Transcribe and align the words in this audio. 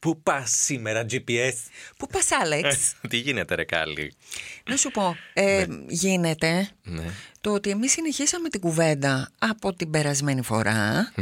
Πού 0.00 0.22
πας 0.22 0.50
σήμερα 0.50 1.06
GPS? 1.10 1.52
Πού 1.98 2.06
πας 2.06 2.28
Άλεξ; 2.42 2.94
Τι 3.08 3.16
γίνεται 3.16 3.54
ρε 3.54 3.64
Κάλλη; 3.64 4.12
Να 4.68 4.76
σου 4.76 4.90
πω, 4.90 5.16
ε, 5.32 5.66
γίνεται 5.88 6.68
Ναι. 6.82 7.04
το 7.40 7.52
ότι 7.52 7.70
εμείς 7.70 7.92
συνεχίσαμε 7.92 8.48
την 8.48 8.60
κουβέντα 8.60 9.30
από 9.38 9.72
την 9.74 9.90
περασμένη 9.90 10.42
φορά 10.42 11.12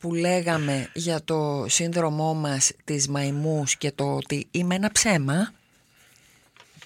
που 0.00 0.14
λέγαμε 0.14 0.90
για 0.92 1.24
το 1.24 1.66
σύνδρομό 1.68 2.34
μας 2.34 2.72
της 2.84 3.08
μαϊμούς 3.08 3.76
και 3.76 3.92
το 3.92 4.14
ότι 4.14 4.46
είμαι 4.50 4.74
ένα 4.74 4.92
ψέμα. 4.92 5.52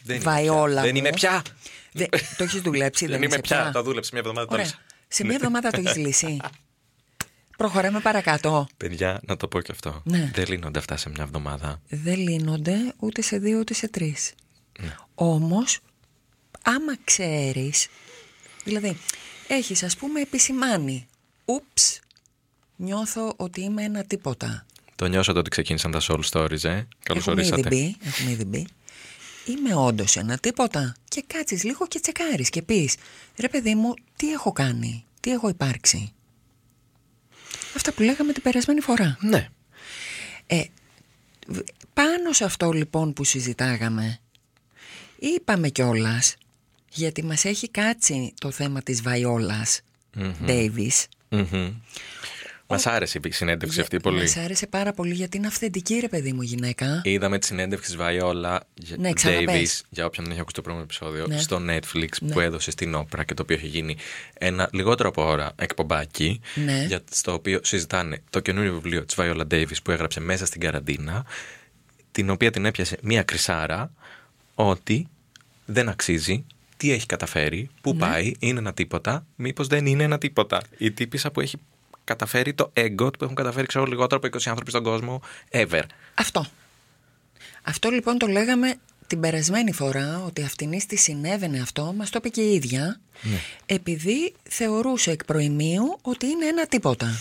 Δεν 0.02 0.20
Βαϊόλα 0.20 0.86
είμαι 0.86 0.90
πια. 0.90 0.92
Δεν 0.92 0.92
μου. 0.92 0.96
είμαι 0.98 1.10
πια. 1.10 1.42
Δεν, 1.92 2.08
το 2.36 2.44
έχεις 2.44 2.60
δουλέψει, 2.60 3.04
δεν, 3.06 3.14
Δεν 3.14 3.22
είμαι 3.22 3.32
είσαι 3.32 3.40
πια. 3.40 3.70
Το 3.72 3.82
δούλεψε 3.82 4.10
μια 4.12 4.20
εβδομάδα 4.20 4.48
Ωραία. 4.52 4.64
τώρα. 4.64 4.78
Σε 5.08 5.24
μια 5.24 5.34
εβδομάδα 5.34 5.70
το 5.70 5.80
έχεις 5.80 5.96
λύσει. 5.96 6.36
Προχωράμε 7.56 8.00
παρακάτω. 8.00 8.66
Παιδιά, 8.76 9.20
να 9.26 9.36
το 9.36 9.48
πω 9.48 9.60
και 9.60 9.72
αυτό. 9.72 10.00
Ναι. 10.04 10.30
Δεν 10.34 10.44
λύνονται 10.48 10.78
αυτά 10.78 10.96
σε 10.96 11.10
μια 11.10 11.22
εβδομάδα. 11.22 11.80
δεν 11.88 12.18
λύνονται 12.18 12.94
ούτε 12.98 13.22
σε 13.22 13.38
δύο 13.38 13.58
ούτε 13.58 13.74
σε 13.74 13.88
τρεις. 13.88 14.34
Ναι. 14.80 14.96
Όμως, 15.14 15.78
άμα 16.62 16.96
ξέρεις, 17.04 17.88
δηλαδή 18.64 18.96
έχεις 19.48 19.82
ας 19.82 19.96
πούμε 19.96 20.20
επισημάνει, 20.20 21.06
ούψ, 21.44 22.00
νιώθω 22.76 23.32
ότι 23.36 23.60
είμαι 23.60 23.82
ένα 23.82 24.04
τίποτα. 24.04 24.66
Το 24.96 25.06
νιώσατε 25.06 25.38
ότι 25.38 25.50
ξεκίνησαν 25.50 25.90
τα 25.90 26.00
soul 26.02 26.20
stories, 26.30 26.64
ε; 26.64 26.82
Καλώς 27.02 27.26
Έχουμε 27.26 27.42
ήδη 27.42 27.52
ορίσατε. 27.52 27.68
μπει, 27.68 27.96
έχουμε 28.02 28.30
ήδη 28.30 28.44
μπει. 28.44 28.66
Είμαι 29.46 29.74
όντως 29.74 30.16
ένα 30.16 30.38
τίποτα. 30.38 30.94
Και 31.08 31.24
κάτσεις 31.26 31.64
λίγο 31.64 31.86
και 31.86 32.00
τσεκάρεις 32.00 32.50
και 32.50 32.62
πεις, 32.62 32.94
ρε 33.36 33.48
παιδί 33.48 33.74
μου, 33.74 33.94
τι 34.16 34.32
έχω 34.32 34.52
κάνει, 34.52 35.04
τι 35.20 35.30
έχω 35.30 35.48
υπάρξει. 35.48 36.12
Αυτά 37.76 37.92
που 37.92 38.02
λέγαμε 38.02 38.32
την 38.32 38.42
περασμένη 38.42 38.80
φορά. 38.80 39.16
Ναι. 39.20 39.48
Ε, 40.46 40.62
β- 41.46 41.58
πάνω 41.92 42.32
σε 42.32 42.44
αυτό 42.44 42.70
λοιπόν 42.72 43.12
που 43.12 43.24
συζητάγαμε 43.24 44.18
είπαμε 45.18 45.68
κιόλας 45.68 46.36
γιατί 46.90 47.24
μας 47.24 47.44
έχει 47.44 47.68
κάτσει 47.68 48.34
το 48.40 48.50
θέμα 48.50 48.82
της 48.82 49.02
Βαϊόλας 49.02 49.80
Davis 50.46 51.04
Μμμ. 51.28 51.72
Μας 52.68 52.86
άρεσε 52.86 53.20
η 53.24 53.30
συνέντευξη 53.30 53.74
Για- 53.74 53.82
αυτή 53.82 53.96
πολύ. 54.00 54.20
Μας 54.20 54.36
άρεσε 54.36 54.66
πάρα 54.66 54.92
πολύ 54.92 55.14
γιατί 55.14 55.36
είναι 55.36 55.46
αυθεντική 55.46 55.94
ρε 56.00 56.08
παιδί 56.08 56.32
μου 56.32 56.42
γυναίκα 56.42 57.00
Είδαμε 57.04 57.38
τη 57.38 57.46
συνέντευξη 57.46 57.86
της 57.88 57.96
Βαϊόλα 57.96 58.62
Ναι, 58.96 59.08
Davis, 59.10 59.14
ξαναπες. 59.14 59.84
για 59.88 60.06
όποιον 60.06 60.24
δεν 60.24 60.32
έχει 60.32 60.40
ακούσει 60.40 60.54
το 60.56 60.62
προηγούμενο 60.62 60.92
επεισόδιο, 60.92 61.26
Ναι. 61.26 61.38
στο 61.40 61.60
Netflix 61.68 62.08
Ναι. 62.20 62.32
που 62.32 62.40
έδωσε 62.40 62.70
στην 62.70 62.94
Όπρα 62.94 63.24
και 63.24 63.34
το 63.34 63.42
οποίο 63.42 63.56
έχει 63.56 63.66
γίνει 63.66 63.96
ένα 64.38 64.68
λιγότερο 64.72 65.08
από 65.08 65.24
ώρα 65.26 65.52
εκπομπάκι. 65.56 66.40
Ναι. 66.64 66.84
Για, 66.86 67.00
στο 67.10 67.32
οποίο 67.32 67.60
συζητάνε 67.62 68.22
το 68.30 68.40
καινούριο 68.40 68.72
βιβλίο 68.72 69.04
της 69.04 69.14
Βαϊόλα 69.14 69.46
Davis 69.50 69.82
που 69.84 69.90
έγραψε 69.90 70.20
μέσα 70.20 70.46
στην 70.46 70.60
καραντίνα, 70.60 71.24
την 72.12 72.30
οποία 72.30 72.50
την 72.50 72.64
έπιασε 72.64 72.98
μία 73.02 73.22
κρυσάρα 73.22 73.92
ότι 74.54 75.08
δεν 75.64 75.88
αξίζει. 75.88 76.44
Τι 76.76 76.92
έχει 76.92 77.06
καταφέρει, 77.06 77.68
πού 77.80 77.92
Ναι. 77.92 77.98
πάει, 77.98 78.32
είναι 78.38 78.58
ένα 78.58 78.72
τίποτα, 78.74 79.26
μήπως 79.36 79.66
δεν 79.66 79.86
είναι 79.86 80.02
ένα 80.02 80.18
τίποτα. 80.18 80.62
Η 80.78 80.90
τύπησα 80.92 81.30
που 81.30 81.40
έχει 81.40 81.56
καταφέρει 82.06 82.54
το 82.54 82.72
ego 82.74 83.10
που 83.18 83.24
έχουν 83.24 83.34
καταφέρει 83.34 83.66
ξέρω 83.66 83.84
λιγότερο 83.84 84.20
από 84.24 84.38
20 84.38 84.40
άνθρωποι 84.46 84.70
στον 84.70 84.82
κόσμο 84.82 85.20
ever. 85.50 85.82
Αυτό 86.14 86.46
Αυτό 87.62 87.90
λοιπόν 87.90 88.18
το 88.18 88.26
λέγαμε 88.26 88.74
την 89.06 89.20
περασμένη 89.20 89.72
φορά 89.72 90.22
ότι 90.26 90.42
αυτήν 90.42 90.86
τη 90.86 90.96
συνέβαινε 90.96 91.60
αυτό 91.60 91.92
μας 91.96 92.10
το 92.10 92.16
είπε 92.18 92.28
και 92.28 92.40
η 92.42 92.54
ίδια 92.54 93.00
Ναι. 93.22 93.40
επειδή 93.66 94.34
θεωρούσε 94.48 95.10
εκ 95.10 95.24
προημίου 95.24 95.98
ότι 96.02 96.26
είναι 96.26 96.46
ένα 96.46 96.66
τίποτα 96.66 97.18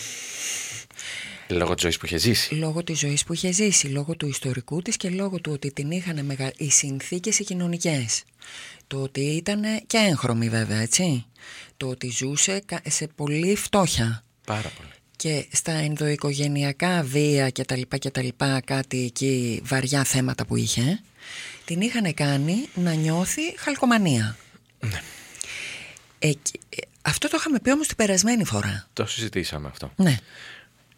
Λόγω 1.47 1.73
της 1.73 1.81
ζωής 1.81 1.97
που 1.97 2.05
είχε 2.05 2.17
ζήσει. 2.17 2.55
Λόγω 2.55 2.83
της 2.83 2.99
ζωής 2.99 3.23
που 3.23 3.33
είχε 3.33 3.51
ζήσει, 3.51 3.87
λόγω 3.87 4.15
του 4.15 4.27
ιστορικού 4.27 4.81
της 4.81 4.97
και 4.97 5.09
λόγω 5.09 5.39
του 5.41 5.51
ότι 5.51 5.71
την 5.71 5.91
είχαν 5.91 6.25
μεγα... 6.25 6.51
οι 6.57 6.69
συνθήκες 6.69 7.39
οι 7.39 7.43
κοινωνικές. 7.43 8.23
Το 8.87 9.01
ότι 9.01 9.21
ήταν 9.21 9.61
και 9.87 9.97
έγχρωμη 9.97 10.49
βέβαια, 10.49 10.79
έτσι. 10.81 11.25
Το 11.77 11.87
ότι 11.87 12.09
ζούσε 12.09 12.61
κα- 12.65 12.81
σε 12.87 13.07
πολύ 13.07 13.55
φτώχεια. 13.55 14.23
Πάρα 14.45 14.71
πολύ. 14.77 14.89
Και 15.15 15.47
στα 15.51 15.71
ενδοοικογενειακά 15.71 17.01
βία 17.03 17.49
και 17.49 17.63
τα 17.65 17.75
λοιπά 17.75 17.97
και 17.97 18.09
τα 18.09 18.21
λοιπά, 18.23 18.61
κάτι 18.65 19.05
εκεί 19.05 19.61
βαριά 19.65 20.03
θέματα 20.03 20.45
που 20.45 20.55
είχε, 20.55 20.99
την 21.65 21.81
είχαν 21.81 22.13
κάνει 22.13 22.67
να 22.75 22.93
νιώθει 22.93 23.41
χαλκομανία. 23.57 24.37
Ε, 26.19 26.31
και- 26.31 26.59
ε, 26.69 26.81
αυτό 27.01 27.27
το 27.27 27.37
είχαμε 27.39 27.59
πει 27.59 27.71
όμως 27.71 27.87
την 27.87 27.95
περασμένη 27.95 28.45
φορά. 28.45 28.87
Το 28.93 29.05
συζητήσαμε 29.05 29.67
αυτό. 29.67 29.91
Ναι. 29.95 30.17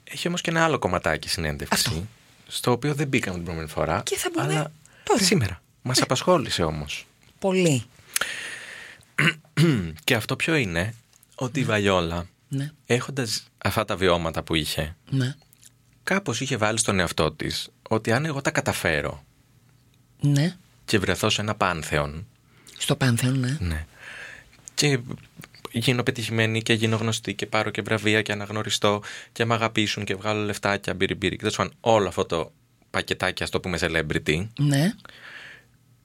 Έχει 0.03 0.27
όμως 0.27 0.41
και 0.41 0.49
ένα 0.49 0.63
άλλο 0.63 0.79
κομματάκι 0.79 1.29
συνέντευξη. 1.29 1.83
Αυτό. 1.87 2.07
Στο 2.47 2.71
οποίο 2.71 2.93
δεν 2.93 3.07
μπήκαμε 3.07 3.35
την 3.35 3.43
προηγούμενη 3.45 3.73
φορά. 3.73 4.01
Και 4.05 4.17
θα 4.17 4.29
μπούμε 4.33 4.53
αλλά 4.53 4.71
τώρα. 5.03 5.23
Σήμερα. 5.23 5.61
Μας 5.81 6.01
απασχόλησε 6.01 6.63
όμως. 6.63 7.07
Πολύ. 7.39 7.83
και 10.03 10.15
αυτό 10.15 10.35
ποιο 10.35 10.55
είναι, 10.55 10.93
ότι 11.35 11.59
η 11.59 11.63
Βαϊόλα, 11.63 12.27
Ναι. 12.47 12.71
έχοντας 12.85 13.43
αυτά 13.57 13.85
τα 13.85 13.95
βιώματα 13.95 14.43
που 14.43 14.55
είχε, 14.55 14.95
Ναι. 15.09 15.35
κάπως 16.03 16.41
είχε 16.41 16.57
βάλει 16.57 16.77
στον 16.79 16.99
εαυτό 16.99 17.31
της 17.31 17.69
ότι 17.89 18.11
αν 18.11 18.25
εγώ 18.25 18.41
τα 18.41 18.51
καταφέρω 18.51 19.23
Ναι. 20.19 20.55
και 20.85 20.99
βρεθώ 20.99 21.29
σε 21.29 21.41
ένα 21.41 21.55
πάνθεον, 21.55 22.27
Στο 22.77 22.95
Πάνθεον, 22.95 23.39
ναι. 23.39 23.57
ναι, 23.59 23.85
και 24.73 24.99
γίνω 25.71 26.03
πετυχημένη 26.03 26.61
και 26.61 26.73
γίνω 26.73 26.95
γνωστή 26.95 27.33
και 27.33 27.45
πάρω 27.45 27.69
και 27.69 27.81
βραβεία 27.81 28.21
και 28.21 28.31
αναγνωριστώ 28.31 29.01
και 29.31 29.45
με 29.45 29.53
αγαπήσουν 29.53 30.03
και 30.05 30.15
βγάλω 30.15 30.43
λεφτάκια, 30.43 30.93
μπύρι 30.93 31.15
μπύρι 31.15 31.31
και 31.35 31.41
τέλος 31.41 31.55
πάντων 31.55 31.73
όλο 31.79 32.07
αυτό 32.07 32.25
το 32.25 32.51
πακετάκι, 32.89 33.43
ας 33.43 33.49
το 33.49 33.59
πούμε 33.59 33.77
celebrity, 33.81 34.47
Ναι. 34.59 34.93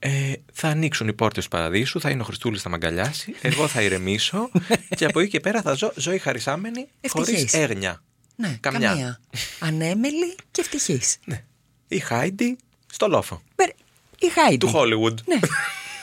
Ε, 0.05 0.33
θα 0.53 0.69
ανοίξουν 0.69 1.09
οι 1.09 1.13
πόρτες 1.13 1.45
του 1.45 1.51
παραδείσου, 1.51 2.01
θα 2.01 2.11
είναι 2.11 2.23
ο 2.23 2.25
Χριστούλης 2.25 2.63
θα 2.63 2.69
με 2.69 2.75
αγκαλιάσει, 2.75 3.35
εγώ 3.41 3.69
θα 3.69 3.83
ηρεμήσω 3.83 4.51
και 4.97 5.05
από 5.05 5.21
εκεί 5.21 5.31
και 5.31 5.41
πέρα 5.41 5.63
θα 5.63 5.73
ζω 5.75 5.93
ζωή 5.97 6.19
χαρισάμενη 6.19 6.89
χωρίς 7.09 7.29
Ευτυχής. 7.29 7.53
έγνοια. 7.55 8.03
Ναι, 8.37 8.57
Καμιά. 8.61 8.89
καμία. 8.89 9.21
Ανέμελη 9.59 10.37
και 10.51 10.61
ευτυχής. 10.61 11.17
Ναι. 11.25 11.45
Η 11.89 11.99
Χάιντι 11.99 12.57
στο 12.93 13.09
λόφο. 13.09 13.43
Μπερ- 13.57 13.75
Η 14.19 14.29
Χάιντι. 14.29 14.57
Του 14.67 14.73
Hollywood. 14.75 15.15
Ναι. 15.25 15.39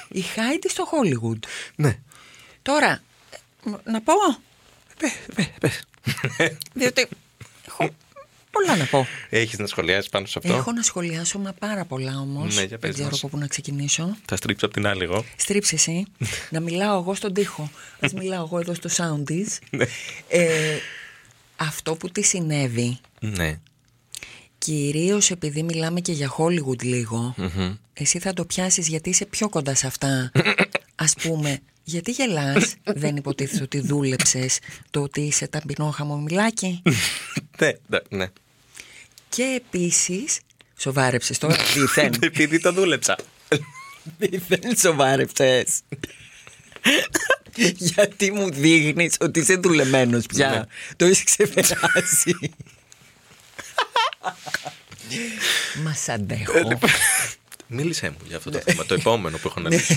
Η 0.09 0.21
Χάιντι 0.21 0.69
στο 0.69 0.87
Hollywood. 0.91 1.39
Ναι. 1.75 1.99
Τώρα, 2.61 3.01
ε, 3.65 3.69
να 3.91 4.01
πω, 4.01 4.13
Πες, 4.99 5.11
πες, 5.35 5.49
πες. 5.59 6.57
διότι 6.73 7.07
έχω 7.67 7.89
πολλά 8.51 8.75
να 8.75 8.85
πω. 8.85 9.07
Έχεις 9.29 9.59
να 9.59 9.67
σχολιάσεις 9.67 10.09
πάνω 10.09 10.25
σε 10.25 10.39
αυτό; 10.43 10.53
Έχω 10.55 10.71
να 10.71 10.81
σχολιάσω 10.81 11.39
μα 11.39 11.53
πάρα 11.53 11.85
πολλά 11.85 12.19
όμως. 12.19 12.55
Ναι, 12.55 12.63
για 12.63 12.77
πες 12.77 12.89
Δεν 12.89 12.91
ξέρω 12.93 13.09
μας. 13.09 13.19
από 13.19 13.27
πού 13.29 13.37
να 13.37 13.47
ξεκινήσω. 13.47 14.17
Θα 14.25 14.35
στρίψω 14.35 14.65
από 14.65 14.73
την 14.73 14.87
άλλη 14.87 15.03
εγώ. 15.03 15.25
Στρίψε 15.35 15.75
εσύ. 15.75 16.05
να 16.51 16.59
μιλάω 16.59 16.99
εγώ 16.99 17.13
στον 17.15 17.33
τοίχο. 17.33 17.71
Ας 17.99 18.13
μιλάω 18.13 18.43
εγώ 18.45 18.59
εδώ 18.59 18.73
στο 18.73 18.89
soundies. 18.97 19.57
Ναι. 19.69 19.85
ε, 20.27 20.77
αυτό 21.55 21.95
που 21.95 22.09
τη 22.09 22.21
συνέβη, 22.23 22.99
Ναι. 23.19 23.59
κυρίως 24.57 25.31
επειδή 25.31 25.63
μιλάμε 25.63 25.99
και 25.99 26.11
για 26.11 26.33
Hollywood 26.37 26.83
λίγο, 26.83 27.33
Μμμ. 27.37 27.75
εσύ 27.93 28.19
θα 28.19 28.33
το 28.33 28.45
πιάσεις 28.45 28.87
γιατί 28.87 29.09
είσαι 29.09 29.25
πιο 29.25 29.49
κοντά 29.49 29.75
σε 29.75 29.87
αυτά. 29.87 30.31
Ας 30.95 31.13
πούμε, 31.21 31.59
γιατί 31.83 32.11
γελάς, 32.11 32.75
δεν 32.83 33.15
υποτίθεται 33.15 33.63
ότι 33.63 33.79
δούλεψες 33.79 34.59
το 34.89 35.01
ότι 35.01 35.21
είσαι 35.21 35.47
ταμπινό 35.47 35.89
χαμομηλάκι. 35.89 36.81
Ναι, 37.59 37.71
ναι, 37.87 37.99
ναι. 38.09 38.25
Και 39.29 39.43
επίσης, 39.65 40.39
σοβάρεψες 40.77 41.37
τώρα, 41.37 41.55
δίθεν. 41.73 42.13
Επειδή 42.21 42.59
το 42.59 42.71
δούλεψα. 42.73 43.15
Δίθεν 44.17 44.77
σοβάρεψες. 44.77 45.79
γιατί 47.75 48.31
μου 48.31 48.49
δείχνεις 48.51 49.15
ότι 49.19 49.39
είσαι 49.39 49.55
δουλεμένος 49.55 50.25
πια. 50.25 50.49
Ναι. 50.49 50.61
Το 50.95 51.05
έχεις 51.05 51.23
ξεπεράσει. 51.23 52.35
Μας 55.83 56.09
αντέχω. 56.09 56.77
Μίλησέ 57.67 58.09
μου 58.09 58.17
για 58.27 58.37
αυτό 58.37 58.49
το 58.49 58.59
θέμα, 58.65 58.85
το 58.85 58.93
επόμενο 58.93 59.37
που 59.37 59.47
έχω 59.47 59.59
να 59.59 59.69
Ναι. 59.69 59.75
λύσω. 59.75 59.95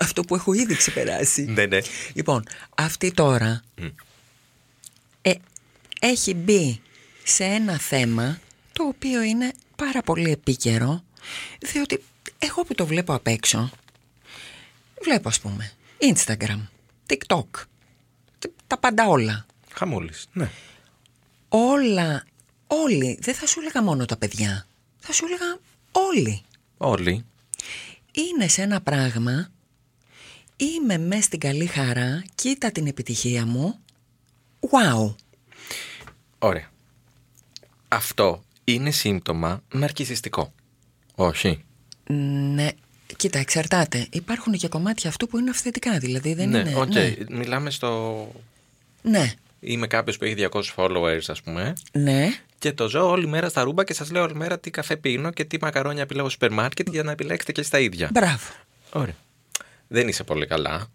Αυτό 0.00 0.22
που 0.22 0.34
έχω 0.34 0.52
ήδη 0.52 0.74
ξεπεράσει. 0.74 1.42
Ναι, 1.42 1.66
ναι. 1.66 1.78
Λοιπόν, 2.14 2.42
αυτή 2.74 3.12
τώρα 3.12 3.62
ε, 5.22 5.32
έχει 6.00 6.34
μπει 6.34 6.80
σε 7.22 7.44
ένα 7.44 7.78
θέμα 7.78 8.38
το 8.72 8.84
οποίο 8.84 9.22
είναι 9.22 9.52
πάρα 9.76 10.02
πολύ 10.02 10.30
επίκαιρο 10.30 11.04
διότι 11.58 12.04
εγώ 12.38 12.64
που 12.64 12.74
το 12.74 12.86
βλέπω 12.86 13.14
απ' 13.14 13.26
έξω 13.26 13.70
Βλέπω 15.02 15.28
ας 15.28 15.40
πούμε 15.40 15.72
Instagram, 15.98 16.60
TikTok 17.06 17.44
Τα 18.66 18.78
πάντα 18.78 19.08
όλα 19.08 19.46
Χαμούλης, 19.72 20.26
ναι. 20.32 20.50
Όλα, 21.48 22.24
όλοι 22.66 23.18
Δεν 23.20 23.34
θα 23.34 23.46
σου 23.46 23.60
έλεγα 23.60 23.82
μόνο 23.82 24.04
τα 24.04 24.16
παιδιά 24.16 24.66
Θα 24.98 25.12
σου 25.12 25.24
έλεγα 25.24 25.58
όλοι 25.92 26.42
Όλοι. 26.76 27.24
Είναι 28.12 28.48
σε 28.48 28.62
ένα 28.62 28.80
πράγμα 28.80 29.50
Είμαι 30.56 30.98
μες 30.98 31.24
στην 31.24 31.38
καλή 31.38 31.66
χαρά 31.66 32.24
Κοίτα 32.34 32.70
την 32.72 32.86
επιτυχία 32.86 33.46
μου 33.46 33.78
Wow 34.70 35.14
Ωραία. 36.38 36.70
Αυτό 37.88 38.42
είναι 38.64 38.90
σύμπτωμα 38.90 39.62
ναρκισιστικό. 39.72 40.52
Όχι. 41.14 41.64
Ναι, 42.54 42.68
κοίτα, 43.16 43.38
εξαρτάται. 43.38 44.06
Υπάρχουν 44.10 44.52
και 44.52 44.68
κομμάτια 44.68 45.10
αυτού 45.10 45.26
που 45.28 45.38
είναι 45.38 45.50
αυθεντικά, 45.50 45.98
δηλαδή 45.98 46.34
δεν 46.34 46.48
ναι, 46.48 46.58
είναι. 46.58 46.74
οκ. 46.76 46.92
Ναι, 46.94 47.14
Μιλάμε 47.30 47.70
στο. 47.70 48.28
ναι, 49.02 49.32
Είμαι 49.60 49.86
κάποιος 49.86 50.16
που 50.18 50.24
έχει 50.24 50.34
200 50.52 50.62
followers, 50.76 51.20
ας 51.26 51.42
πούμε. 51.42 51.72
ναι. 51.92 52.28
Και 52.58 52.72
το 52.72 52.88
ζω 52.88 53.08
όλη 53.10 53.26
μέρα 53.26 53.48
στα 53.48 53.62
ρούμπα 53.62 53.84
και 53.84 53.94
σας 53.94 54.10
λέω 54.10 54.22
όλη 54.22 54.34
μέρα 54.34 54.58
τι 54.58 54.70
καφέ 54.70 54.96
πίνω 54.96 55.30
και 55.30 55.44
τι 55.44 55.56
μακαρόνια 55.60 56.02
επιλέγω 56.02 56.28
στο 56.28 56.38
σούπερ 56.40 56.58
μάρκετ 56.58 56.88
για 56.90 57.02
να 57.02 57.12
επιλέξετε 57.12 57.52
και 57.52 57.62
σεις 57.62 57.73
τα 57.73 57.78
ίδια. 57.78 58.08
Μπράβο. 58.12 58.46
Ωραία. 58.92 59.14
Δεν 59.88 60.08
είσαι 60.08 60.24
πολύ 60.24 60.46
καλά. 60.46 60.86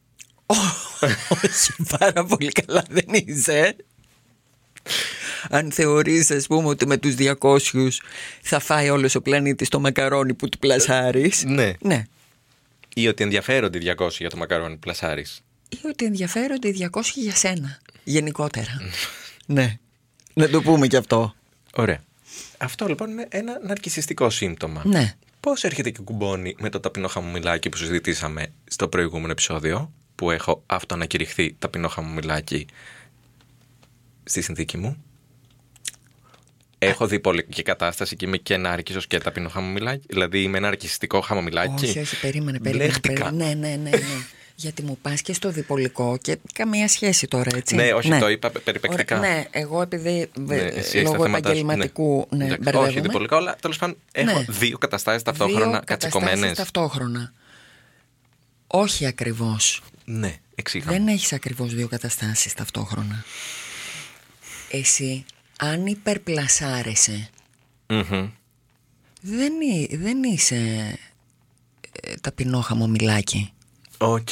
Όχι, 0.46 1.74
πάρα 2.00 2.24
πολύ 2.26 2.52
καλά 2.52 2.84
δεν 2.90 3.06
είσαι. 3.10 3.76
Αν 5.50 5.72
θεωρείς 5.72 6.32
ας 6.32 6.48
πούμε 6.48 6.68
ότι 6.68 6.88
με 6.88 6.98
τους 6.98 7.16
200 7.18 7.90
θα 8.42 8.60
φάει 8.60 8.90
όλος 8.90 9.16
ο 9.16 9.22
πλανήτης 9.22 9.70
το 9.70 9.80
μακαρόνι 9.80 10.34
που 10.34 10.50
του 10.50 10.58
πλασάρεις 10.58 11.44
Ναι. 11.46 11.74
Ναι 11.80 12.04
Ή 12.96 13.08
ότι 13.08 13.24
ενδιαφέρονται 13.24 13.78
οι 13.78 13.94
200 13.98 14.10
για 14.12 14.30
το 14.30 14.38
μακαρόνι 14.38 14.74
που 14.74 14.80
πλασάρεις. 14.80 15.42
Ή 15.70 15.88
ότι 15.88 16.06
ενδιαφέρονται 16.06 16.68
οι 16.68 16.90
200 16.92 17.02
για 17.16 17.36
σένα 17.36 17.80
Γενικότερα 18.04 18.82
Ναι 19.46 19.78
Να 20.34 20.50
το 20.50 20.62
πούμε 20.62 20.88
κι 20.88 20.96
αυτό 20.96 21.36
Ωραία. 21.74 22.04
Αυτό 22.58 22.88
λοιπόν 22.88 23.10
είναι 23.10 23.28
ένα 23.30 23.60
ναρκισιστικό 23.64 24.30
σύμπτωμα. 24.30 24.82
Ναι 24.86 25.16
Πώς 25.40 25.64
έρχεται 25.64 25.90
και 25.90 26.02
κουμπώνει 26.02 26.56
με 26.60 26.70
το 26.70 26.80
ταπεινό 26.80 27.08
χαμομηλάκι 27.08 27.70
που 27.70 27.78
συζητήσαμε 27.78 28.48
στο 28.66 28.88
προηγούμενο 28.88 29.32
επεισόδιο, 29.32 29.92
που 30.16 30.32
έχω 30.32 30.64
αυτοανακηρυχθεί 30.66 31.56
ταπεινό 31.60 31.88
χαμομηλάκι 31.88 32.66
στη 34.24 34.42
συνθήκη 34.42 34.78
μου; 34.78 35.04
Έχω 36.80 37.08
δει 37.08 37.20
πολιτική 37.20 37.64
κατάσταση 37.64 38.16
και 38.16 38.26
είμαι 38.26 38.38
και 38.38 38.58
νάρκισο 38.58 39.00
και 39.08 39.18
ταπεινό 39.18 39.50
χαμομηλάκι. 39.50 40.06
Δηλαδή 40.08 40.42
είμαι 40.42 40.58
ένα 40.58 40.68
αρκιστικό 40.68 41.22
χαμομηλάκι. 41.22 41.86
Όχι, 41.86 42.00
όχι, 42.00 42.20
περίμενε, 42.20 42.60
περίμενε. 42.60 42.84
Μπλέχτηκα. 42.84 43.24
περίμενε. 43.32 43.54
Ναι, 43.54 43.68
ναι, 43.68 43.76
ναι, 43.76 43.90
ναι. 43.90 44.04
Γιατί 44.56 44.82
μου 44.84 44.98
πας 45.02 45.22
και 45.22 45.34
στο 45.34 45.52
διπολικό 45.52 46.18
και 46.22 46.38
καμία 46.54 46.88
σχέση 46.88 47.28
τώρα, 47.28 47.50
έτσι. 47.56 47.76
Ναι, 47.76 47.94
όχι, 47.94 48.20
το 48.20 48.30
είπα 48.30 48.50
περιπεκτικά. 48.64 49.18
Ωραία, 49.20 49.32
ναι, 49.34 49.44
εγώ 49.52 49.82
επειδή 49.82 50.30
Ναι, 50.40 50.56
ε, 50.56 50.66
εσύ 50.66 50.78
έχεις 50.78 50.94
τα 50.94 51.02
λόγω 51.02 51.24
θέματα 51.24 51.38
σου, 51.38 51.38
επαγγελματικού 51.38 52.28
ναι. 52.30 52.44
Εντάξει, 52.44 52.62
μπερδεύομαι. 52.64 52.90
Όχι, 52.90 53.00
διπολικά 53.00 53.36
όλα. 53.38 53.56
Τέλος 53.62 53.78
πάντων, 53.78 53.98
έχω 54.12 54.38
Ναι. 54.38 54.46
δύο 54.50 54.78
καταστάσεις 54.78 55.24
ταυτόχρονα 55.24 55.70
Δύο 55.72 55.82
κατσικωμένες. 55.86 56.34
καταστάσεις 56.34 56.58
ταυτόχρονα. 56.58 57.34
Όχι 58.68 59.06
ακριβώς. 59.06 59.82
Ναι, 60.06 60.36
εξήγα. 60.56 60.92
Δεν 60.92 61.08
έχεις 61.08 61.34
ακριβώς 61.34 61.74
δύο 61.76 61.88
καταστάσεις 61.88 62.54
ταυτόχρονα. 62.54 63.24
Εσύ, 64.72 65.26
αν 65.60 65.86
υπερπλασάρεσαι, 65.86 67.30
Μμμ. 67.88 68.30
δεν, 69.22 69.54
εί- 69.62 69.96
δεν 69.98 70.24
είσαι 70.24 70.56
ε, 72.02 72.14
ταπεινό 72.22 72.62
χαμομηλάκι. 72.62 73.52
Οκ. 73.98 74.30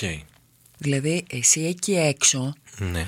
Δηλαδή, 0.78 1.26
εσύ 1.30 1.62
εκεί 1.62 1.94
έξω 1.96 2.54
Ναι. 2.78 3.08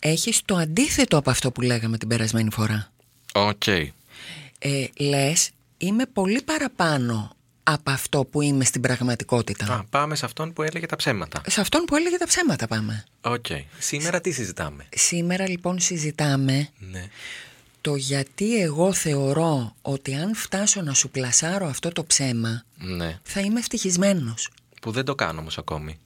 έχεις 0.00 0.42
το 0.44 0.56
αντίθετο 0.56 1.16
από 1.16 1.30
αυτό 1.30 1.52
που 1.52 1.60
λέγαμε 1.60 1.98
την 1.98 2.08
περασμένη 2.08 2.50
φορά. 2.52 2.92
Οκ. 3.34 3.66
Ε, 3.66 4.86
λες, 4.98 5.50
είμαι 5.78 6.06
πολύ 6.06 6.42
παραπάνω 6.42 7.36
από 7.72 7.90
αυτό 7.90 8.24
που 8.24 8.40
είμαι 8.42 8.64
στην 8.64 8.80
πραγματικότητα. 8.80 9.74
Α, 9.74 9.84
πάμε 9.90 10.14
σε 10.14 10.24
αυτόν 10.24 10.52
που 10.52 10.62
έλεγε 10.62 10.86
τα 10.86 10.96
ψέματα. 10.96 11.40
Σε 11.46 11.60
αυτόν 11.60 11.84
που 11.84 11.96
έλεγε 11.96 12.16
τα 12.16 12.26
ψέματα 12.26 12.66
πάμε. 12.66 13.04
Οκ. 13.20 13.46
Σήμερα 13.78 14.20
τι 14.20 14.30
συζητάμε; 14.30 14.86
Σήμερα 14.94 15.48
λοιπόν 15.48 15.78
συζητάμε 15.80 16.68
Ναι. 16.78 17.08
το 17.80 17.94
γιατί 17.94 18.60
εγώ 18.60 18.92
θεωρώ 18.92 19.74
ότι 19.82 20.14
αν 20.14 20.34
φτάσω 20.34 20.80
να 20.82 20.94
σου 20.94 21.10
πλασάρω 21.10 21.66
αυτό 21.66 21.92
το 21.92 22.04
ψέμα 22.04 22.62
Ναι. 22.78 23.18
θα 23.22 23.40
είμαι 23.40 23.58
ευτυχισμένος. 23.58 24.50
Που 24.80 24.90
δεν 24.90 25.04
το 25.04 25.14
κάνω 25.14 25.40
όμως 25.40 25.58
ακόμη. 25.58 25.98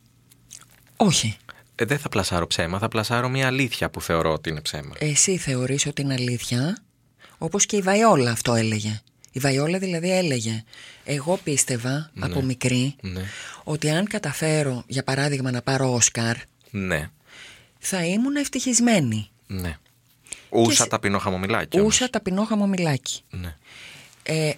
Όχι. 0.97 1.37
Ε, 1.75 1.85
δεν 1.85 1.99
θα 1.99 2.09
πλασάρω 2.09 2.47
ψέμα, 2.47 2.79
θα 2.79 2.89
πλασάρω 2.89 3.29
μια 3.29 3.47
αλήθεια 3.47 3.91
που 3.91 4.01
θεωρώ 4.03 4.33
ότι 4.33 4.49
είναι 4.51 4.61
ψέμα. 4.61 4.95
Εσύ 4.99 5.37
θεωρείς 5.37 5.87
ότι 5.87 6.03
είναι 6.03 6.15
αλήθεια 6.15 6.77
όπως 7.39 7.67
και 7.67 7.77
η 7.77 7.81
Βαϊόλα 7.83 8.31
αυτό 8.31 8.55
έλεγε. 8.55 9.01
Η 9.33 9.39
Βαϊόλα 9.39 9.79
δηλαδή 9.79 10.11
έλεγε 10.13 10.65
εγώ 11.05 11.37
πίστευα 11.45 12.11
από 12.21 12.43
μικρή 12.43 12.95
Ναι. 13.01 13.23
ότι 13.65 13.91
αν 13.91 14.07
καταφέρω 14.07 14.85
για 14.87 15.03
παράδειγμα 15.05 15.51
να 15.51 15.63
πάρω 15.63 15.93
Όσκαρ 15.93 16.37
Ναι. 16.71 17.11
θα 17.79 18.05
ήμουν 18.05 18.37
ευτυχισμένη. 18.37 19.31
Ναι. 19.47 19.77
Ούσα 20.49 20.83
σε- 20.83 20.89
ταπεινό 20.89 21.19
χαμομηλάκι. 21.19 21.79
όμως. 21.81 21.95
Ούσα 21.95 22.11
ταπεινό 22.11 22.45
χαμομηλάκι. 22.45 23.21
Ναι. 23.31 23.57
Ε, 24.23 24.53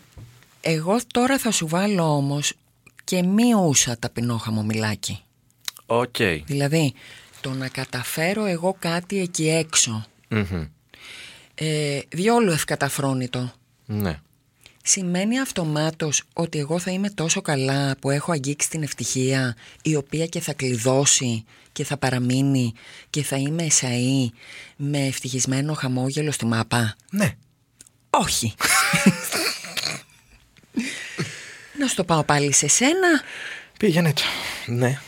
εγώ 0.61 1.01
τώρα 1.13 1.39
θα 1.39 1.51
σου 1.51 1.69
βάλω 1.69 2.17
όμως 2.17 2.53
και 3.05 3.23
μη 3.23 3.55
ούσα 3.55 3.99
ταπεινό 3.99 4.37
χαμομηλάκι. 4.37 5.19
Οκ. 5.87 6.17
Δηλαδή 6.45 6.95
το 7.41 7.51
να 7.51 7.69
καταφέρω 7.69 8.45
εγώ 8.45 8.77
κάτι 8.79 9.19
εκεί 9.21 9.49
έξω 9.49 10.07
Μμμ. 10.29 10.65
ε, 11.55 11.99
διόλου 12.09 12.51
ευκαταφρόνητο 12.51 13.53
Ναι. 13.87 14.21
Σημαίνει 14.87 15.41
αυτομάτως 15.41 16.23
ότι 16.33 16.59
εγώ 16.59 16.79
θα 16.79 16.91
είμαι 16.91 17.11
τόσο 17.11 17.41
καλά 17.41 17.97
που 18.01 18.11
έχω 18.11 18.33
αγγίξει 18.33 18.71
την 18.71 18.83
ευτυχία 18.83 19.57
η 19.83 19.97
οποία 19.97 20.27
και 20.27 20.41
θα 20.41 20.53
κλειδώσει 20.53 21.45
και 21.73 21.85
θα 21.85 21.97
παραμείνει 21.97 22.73
και 23.11 23.23
θα 23.23 23.37
είμαι 23.37 23.63
εσαή 23.63 24.31
με 24.77 25.07
ευτυχισμένο 25.07 25.75
χαμόγελο 25.75 26.33
στη 26.33 26.47
μάπα; 26.47 26.97
Ναι. 27.11 27.37
Όχι. 28.11 28.55
Να 31.79 31.87
σου 31.87 31.95
το 31.95 32.05
πάω 32.05 32.25
πάλι 32.25 32.53
σε 32.53 32.69
σένα 32.69 33.23
Πήγαινε 33.79 34.13
το. 34.13 34.23
Ναι. 34.67 35.01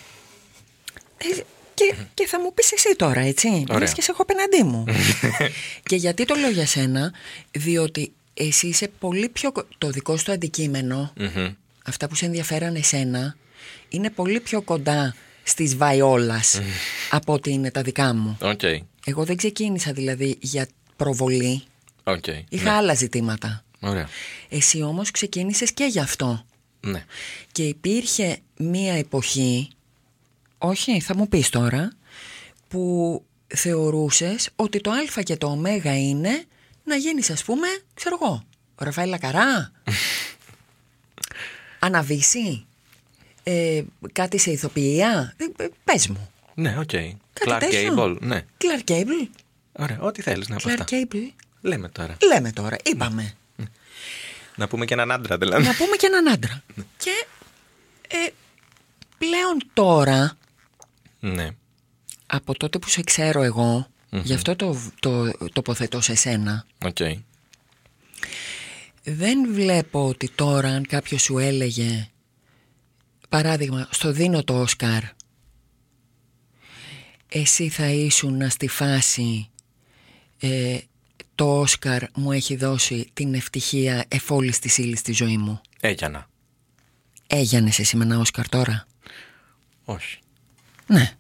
ε, 1.17 1.27
και, 1.75 1.95
και 2.15 2.27
θα 2.27 2.41
μου 2.41 2.55
πεις 2.55 2.73
εσύ 2.73 2.97
τώρα 2.97 3.21
έτσι 3.21 3.65
Ωραία. 3.69 3.79
Λες 3.79 3.93
και 3.93 4.03
σε 4.03 4.11
έχω 4.11 4.23
απέναντί 4.23 4.63
μου 4.63 4.85
Και 5.89 5.97
γιατί 5.97 6.25
το 6.25 6.35
λέω 6.35 6.51
για 6.51 6.67
σένα; 6.67 7.13
Διότι 7.51 8.13
εσύ 8.39 8.67
είσαι 8.67 8.89
πολύ 8.99 9.29
πιο 9.29 9.53
κο- 9.53 9.67
Το 9.79 9.91
δικό 9.91 10.17
σου 10.17 10.25
το 10.25 10.33
αντικείμενο 10.33 11.13
Μμμ. 11.17 11.53
αυτά 11.85 12.09
που 12.09 12.15
σε 12.15 12.25
ενδιαφέραν 12.25 12.75
εσένα 12.75 13.37
είναι 13.89 14.11
πολύ 14.11 14.41
πιο 14.41 14.63
κοντά 14.63 15.15
στις 15.43 15.77
βαϊόλας 15.77 16.61
από 17.11 17.33
ότι 17.33 17.51
είναι 17.51 17.71
τα 17.71 17.83
δικά 17.83 18.15
μου. 18.15 18.39
Οκ. 18.43 18.61
Εγώ 19.07 19.25
δεν 19.25 19.37
ξεκίνησα 19.37 19.93
δηλαδή 19.93 20.37
για 20.41 20.69
προβολή, 20.97 21.63
Οκ. 22.05 22.27
είχα 22.49 22.65
Ναι. 22.65 22.71
άλλα 22.71 22.95
ζητήματα. 22.95 23.65
Ωραία. 23.81 24.09
Εσύ 24.49 24.83
όμως 24.83 25.11
ξεκίνησες 25.11 25.73
και 25.73 25.85
γι' 25.85 25.99
αυτό. 26.01 26.45
Ναι. 26.81 27.05
Και 27.53 27.63
υπήρχε 27.63 28.39
μία 28.57 28.93
εποχή, 28.95 29.69
όχι 30.59 31.01
θα 31.01 31.17
μου 31.17 31.29
πεις 31.29 31.49
τώρα, 31.49 31.93
που 32.69 33.23
θεωρούσες 33.47 34.49
ότι 34.57 34.81
το 34.81 34.91
α 34.91 35.23
και 35.23 35.37
το 35.37 35.47
ω 35.47 35.61
είναι 35.95 36.45
να 36.87 36.97
γίνεις 36.97 37.31
ας 37.31 37.45
πούμε, 37.45 37.67
ξέρω 37.95 38.19
εγώ, 38.23 38.45
η 38.75 38.85
Ραφαέλα 38.85 39.19
Καρρά, 39.19 39.73
Άννα 41.79 42.14
Βίσση, 42.14 42.67
ε, 43.43 43.83
κάτι 44.13 44.39
σε 44.39 44.51
ηθοποιία, 44.51 45.35
ε, 45.37 45.65
ε, 45.65 45.69
πες 45.85 46.09
μου. 46.09 46.31
Ναι, 46.55 46.77
οκ. 46.79 46.85
Κάτι 46.91 47.17
Clark 47.45 47.57
τέτοιο. 47.59 47.95
Gable. 47.99 48.17
Ναι. 48.21 48.45
Clark 48.59 48.91
Gable, 48.91 49.29
Ωραία. 49.73 50.01
Ό,τι 50.01 50.23
θέλεις 50.23 50.49
να 50.49 50.57
από 50.57 50.69
Clark 50.69 50.77
αυτά. 50.81 50.85
Gable, 50.91 51.31
Λέμε 51.61 51.89
τώρα. 51.89 52.17
λέμε 52.33 52.53
τώρα, 52.53 52.77
είπαμε. 52.85 53.35
Να 54.57 54.69
πούμε 54.69 54.85
και 54.85 54.95
έναν 54.95 55.11
άντρα 55.11 55.39
δηλαδή. 55.39 55.65
να 55.65 55.75
πούμε 55.75 55.97
και 55.97 56.07
έναν 56.07 56.29
άντρα. 56.29 56.63
και 56.97 57.27
ε, 58.09 58.31
πλέον 59.19 59.63
τώρα, 59.73 60.37
Ναι. 61.21 61.49
από 62.27 62.55
τότε 62.57 62.79
που 62.79 62.89
σε 62.89 63.03
ξέρω 63.03 63.43
εγώ, 63.43 63.87
γι' 64.25 64.35
αυτό 64.35 64.57
το, 64.57 64.79
το 65.01 65.33
τοποθετώ 65.53 66.01
σε 66.01 66.15
σένα, 66.15 66.67
Οκ. 66.85 66.97
δεν 69.03 69.53
βλέπω 69.53 70.07
ότι 70.09 70.31
τώρα 70.35 70.69
αν 70.69 70.87
κάποιος 70.87 71.23
σου 71.23 71.39
έλεγε, 71.39 72.09
παράδειγμα, 73.29 73.89
στο 73.91 74.13
δίνω 74.13 74.45
το 74.45 74.61
Όσκαρ, 74.61 75.03
εσύ 77.29 77.69
θα 77.69 77.87
ήσουν 77.87 78.51
στη 78.51 78.69
φάση 78.69 79.51
ε, 80.41 80.79
το 81.35 81.61
Όσκαρ 81.61 82.03
μου 82.15 82.33
έχει 82.33 82.57
δώσει 82.57 83.11
την 83.13 83.35
ευτυχία 83.35 84.05
εφ' 84.09 84.34
όλης 84.34 84.59
της 84.59 84.79
ύλης 84.79 84.99
στη 84.99 85.13
ζωή 85.13 85.37
μου. 85.37 85.61
Έγινα. 85.81 86.29
Έγινες 87.27 87.79
εσύ 87.79 87.97
με 87.97 88.05
ένα 88.05 88.19
Όσκαρ 88.19 88.49
τώρα; 88.49 88.87
Όχι. 89.85 90.19
Ναι. 90.87 91.17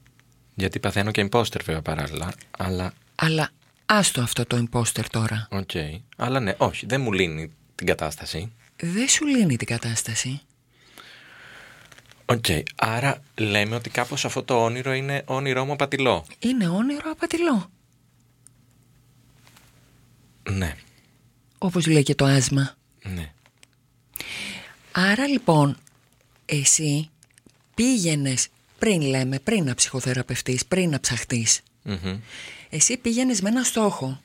Γιατί 0.58 0.80
παθαίνω 0.80 1.10
και 1.10 1.28
imposter 1.30 1.60
βέβαια 1.64 1.82
παράλληλα, 1.82 2.34
αλλά 2.58 2.92
Αλλά 3.14 3.50
άστο 3.86 4.20
αυτό 4.20 4.46
το 4.46 4.64
imposter 4.70 5.04
τώρα. 5.10 5.48
οκ. 5.50 5.70
Αλλά 6.16 6.40
ναι, 6.40 6.54
όχι, 6.58 6.86
δεν 6.86 7.00
μου 7.00 7.12
λύνει 7.12 7.52
την 7.74 7.86
κατάσταση. 7.86 8.52
Δεν 8.80 9.08
σου 9.08 9.26
λύνει 9.26 9.56
την 9.56 9.66
κατάσταση. 9.66 10.40
Οκ, 12.26 12.44
άρα 12.76 13.22
λέμε 13.34 13.74
ότι 13.74 13.90
κάπως 13.90 14.24
αυτό 14.24 14.42
το 14.42 14.64
όνειρο 14.64 14.92
είναι 14.92 15.22
όνειρό 15.26 15.64
μου 15.64 15.72
απατηλό. 15.72 16.26
Είναι 16.38 16.68
όνειρο 16.68 17.10
απατηλό. 17.10 17.70
Ναι, 20.50 20.76
Όπως 21.58 21.86
λέει 21.86 22.02
και 22.02 22.14
το 22.14 22.24
άσμα. 22.24 22.74
ναι. 23.02 23.32
Άρα 24.92 25.26
λοιπόν, 25.26 25.76
εσύ 26.46 27.10
πήγαινες 27.74 28.48
πριν 28.78 29.00
λέμε, 29.00 29.38
πριν 29.38 29.64
να 29.64 29.74
ψυχοθεραπευτείς, 29.74 30.66
πριν 30.66 30.90
να 30.90 31.00
ψαχτείς. 31.00 31.60
Μμμ. 31.82 32.20
Εσύ 32.70 32.96
πήγαινες 32.96 33.40
με 33.40 33.48
ένα 33.48 33.62
στόχο, 33.62 34.20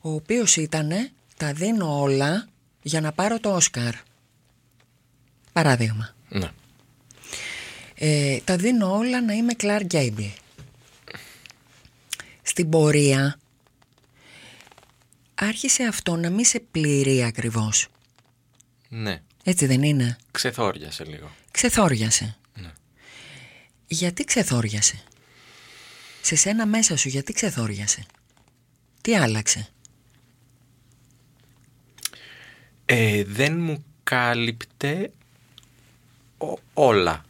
ο 0.00 0.10
οποίος 0.10 0.56
ήτανε 0.56 1.10
τα 1.36 1.52
δίνω 1.52 2.00
όλα 2.00 2.48
για 2.82 3.00
να 3.00 3.12
πάρω 3.12 3.40
το 3.40 3.54
Όσκαρ. 3.54 3.94
Παράδειγμα. 5.52 6.14
Ναι. 6.28 6.50
Ε, 7.94 8.38
τα 8.44 8.56
δίνω 8.56 8.96
όλα 8.96 9.22
να 9.22 9.32
είμαι 9.32 9.54
Κλάρ 9.54 9.82
Γκέιμπλ. 9.82 10.22
Στην 12.42 12.68
πορεία 12.68 13.38
άρχισε 15.34 15.84
αυτό 15.84 16.16
να 16.16 16.30
μην 16.30 16.44
σε 16.44 16.60
πληρεί 16.70 17.22
ακριβώς. 17.22 17.88
Ναι. 18.88 19.22
Έτσι 19.44 19.66
δεν 19.66 19.82
είναι; 19.82 20.16
Ξεθόριασε 20.30 21.04
λίγο. 21.04 21.30
Ξεθόριασε. 21.50 22.36
Ναι. 23.92 23.98
Γιατί 23.98 24.24
ξεθόριασε; 24.24 25.02
Σε 26.22 26.36
σένα 26.36 26.66
μέσα 26.66 26.96
σου 26.96 27.08
γιατί 27.08 27.32
ξεθόριασε; 27.32 28.04
Τι 29.00 29.16
άλλαξε; 29.16 29.68
Ε, 32.84 33.24
δεν 33.24 33.60
μου 33.60 33.84
κάλυπτε 34.02 35.12
ο- 36.38 36.58
όλα. 36.74 37.24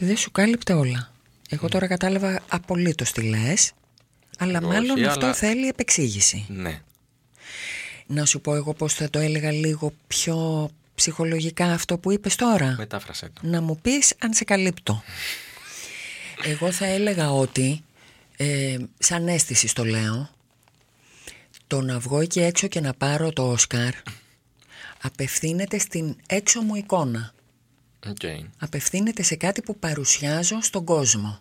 Δεν 0.00 0.16
σου 0.16 0.30
κάλυπτε 0.30 0.72
όλα. 0.72 1.12
Εγώ 1.48 1.68
τώρα 1.68 1.86
κατάλαβα 1.86 2.42
απολύτως 2.48 3.12
τι 3.12 3.22
λες, 3.22 3.72
αλλά 4.38 4.58
Όχι, 4.58 4.66
μάλλον 4.66 5.04
αυτό 5.04 5.24
αλλά- 5.24 5.34
θέλει 5.34 5.68
επεξήγηση. 5.68 6.44
Ναι. 6.48 6.80
Να 8.06 8.24
σου 8.24 8.40
πω 8.40 8.54
εγώ 8.54 8.74
πώς 8.74 8.94
θα 8.94 9.10
το 9.10 9.18
έλεγα 9.18 9.50
λίγο 9.52 9.92
πιο 10.06 10.70
ψυχολογικά 10.96 11.72
αυτό 11.72 11.98
που 11.98 12.12
είπες 12.12 12.36
τώρα. 12.36 12.74
Μετάφρασέ 12.78 13.30
το. 13.34 13.40
Να 13.42 13.60
μου 13.60 13.78
πεις 13.82 14.14
αν 14.18 14.34
σε 14.34 14.44
καλύπτω. 14.44 15.02
Εγώ 16.44 16.72
θα 16.72 16.86
έλεγα 16.86 17.32
ότι, 17.32 17.84
ε, 18.36 18.76
σαν 18.98 19.28
αίσθηση 19.28 19.74
το 19.74 19.84
λέω, 19.84 20.30
το 21.66 21.80
να 21.80 21.98
βγω 21.98 22.20
εκεί 22.20 22.40
έξω 22.40 22.66
και 22.66 22.80
να 22.80 22.94
πάρω 22.94 23.32
το 23.32 23.50
Όσκαρ 23.50 23.94
απευθύνεται 25.06 25.78
στην 25.78 26.16
έξω 26.26 26.60
μου 26.60 26.74
εικόνα. 26.74 27.32
Οκ. 28.06 28.20
Απευθύνεται 28.58 29.22
σε 29.22 29.36
κάτι 29.36 29.62
που 29.62 29.78
παρουσιάζω 29.78 30.60
στον 30.60 30.84
κόσμο. 30.84 31.38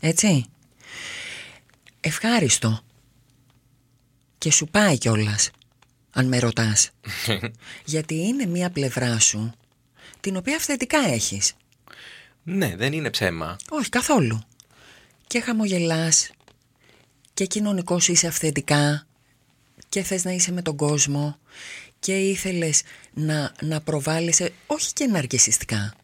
Έτσι. 0.00 0.44
Ευχάριστο. 2.00 2.80
Και 4.38 4.50
σου 4.50 4.66
πάει 4.66 4.98
κιόλας, 4.98 5.50
αν 6.16 6.26
με 6.26 6.38
ρωτάς. 6.38 6.90
Γιατί 7.84 8.14
είναι 8.14 8.46
μία 8.46 8.70
πλευρά 8.70 9.20
σου, 9.20 9.52
την 10.20 10.36
οποία 10.36 10.56
αυθεντικά 10.56 10.98
έχεις. 10.98 11.52
ναι, 12.42 12.76
δεν 12.76 12.92
είναι 12.92 13.10
ψέμα. 13.10 13.56
Όχι 13.70 13.88
καθόλου. 13.88 14.40
Και 15.26 15.40
χαμογελάς 15.40 16.30
και 17.34 17.46
κοινωνικός 17.46 18.08
είσαι 18.08 18.26
αυθεντικά 18.26 19.06
και 19.88 20.02
θες 20.02 20.24
να 20.24 20.30
είσαι 20.30 20.52
με 20.52 20.62
τον 20.62 20.76
κόσμο 20.76 21.38
και 21.98 22.18
ήθελες 22.18 22.82
να, 23.14 23.52
να 23.60 23.80
προβάλλεσαι 23.80 24.52
όχι 24.66 24.92
και 24.92 25.06
ναρκισιστικά. 25.06 25.94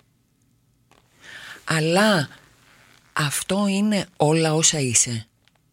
Αλλά 1.64 2.28
αυτό 3.12 3.66
είναι 3.66 4.06
όλα 4.16 4.54
όσα 4.54 4.78
είσαι. 4.78 5.26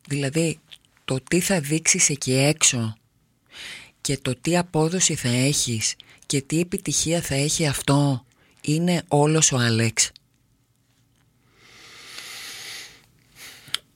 Δηλαδή 0.08 0.60
το 1.05 1.19
τι 1.29 1.39
θα 1.39 1.60
δείξεις 1.60 2.10
εκεί 2.10 2.34
έξω 2.34 2.99
και 4.01 4.18
το 4.18 4.36
τι 4.41 4.58
απόδοση 4.58 5.15
θα 5.15 5.29
έχεις 5.29 5.96
και 6.25 6.41
τι 6.41 6.60
επιτυχία 6.60 7.22
θα 7.22 7.36
έχει 7.36 7.68
αυτό 7.68 8.25
είναι 8.62 9.03
όλος 9.08 9.51
ο 9.51 9.58
Άλεξ. 9.58 10.12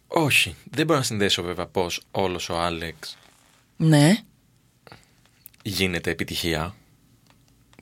Όχι. 0.08 0.56
Δεν 0.72 0.86
μπορώ 0.86 1.00
να 1.00 1.06
συνδέσω 1.06 1.44
βέβαια 1.44 1.68
πώς 1.68 2.02
όλος 2.12 2.50
ο 2.50 2.60
Άλεξ 2.60 3.18
Ναι. 3.78 4.16
γίνεται 5.64 6.10
επιτυχία. 6.12 6.76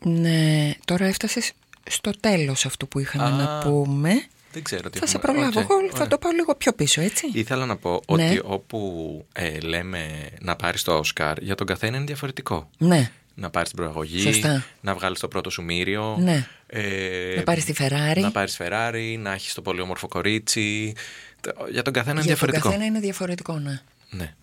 Ναι, 0.03 0.71
τώρα 0.85 1.05
έφτασες 1.05 1.51
στο 1.89 2.11
τέλος 2.19 2.65
αυτού 2.65 2.87
που 2.87 2.99
είχαμε 2.99 3.25
Α, 3.25 3.29
να 3.29 3.59
πούμε. 3.59 4.25
Δεν 4.53 4.63
ξέρω 4.63 4.89
τι 4.89 4.99
Θα 4.99 5.07
σε 5.07 5.17
έχουμε- 5.17 5.33
προλάβω. 5.35 5.59
Οκ, 5.59 5.69
Εγώ 5.69 5.79
θα 5.89 5.93
ωραία. 5.95 6.07
το 6.07 6.17
πάω 6.17 6.31
λίγο 6.31 6.55
πιο 6.55 6.73
πίσω, 6.73 7.01
έτσι. 7.01 7.27
Ήθελα 7.33 7.65
να 7.65 7.77
πω 7.77 8.01
Ναι. 8.11 8.25
ότι 8.29 8.41
όπου 8.43 9.25
ε, 9.33 9.59
λέμε 9.59 10.29
να 10.41 10.55
πάρεις 10.55 10.83
το 10.83 10.97
Όσκαρ, 10.97 11.41
για 11.41 11.55
τον 11.55 11.67
καθένα 11.67 11.95
είναι 11.97 12.05
διαφορετικό. 12.05 12.69
Ναι. 12.77 13.11
Να 13.35 13.49
πάρεις 13.49 13.69
την 13.69 13.77
προαγωγή, 13.77 14.19
Σωστά. 14.21 14.65
να 14.81 14.93
βγάλεις 14.93 15.19
το 15.19 15.27
πρώτο 15.27 15.49
σου 15.49 15.63
μύριο. 15.63 16.17
Ναι. 16.19 16.47
ε, 16.67 17.35
Να 17.35 17.43
πάρεις 17.43 17.65
τη 17.65 17.73
Ferrari. 17.77 18.19
Να 18.21 18.31
πάρεις 18.31 18.57
Ferrari, 18.61 19.15
να 19.19 19.33
έχεις 19.33 19.53
το 19.53 19.61
πολύ 19.61 19.81
όμορφο 19.81 20.07
κορίτσι. 20.07 20.93
Το- 21.41 21.51
Για 21.71 21.81
τον 21.81 21.93
καθένα 21.93 22.19
είναι 22.21 22.25
Για 22.27 22.37
τον 22.37 22.47
διαφορετικό. 22.49 22.67
καθένα 22.69 22.85
είναι 22.85 22.99
διαφορετικό, 22.99 23.57
ναι. 23.59 23.81
Ναι. 24.09 24.33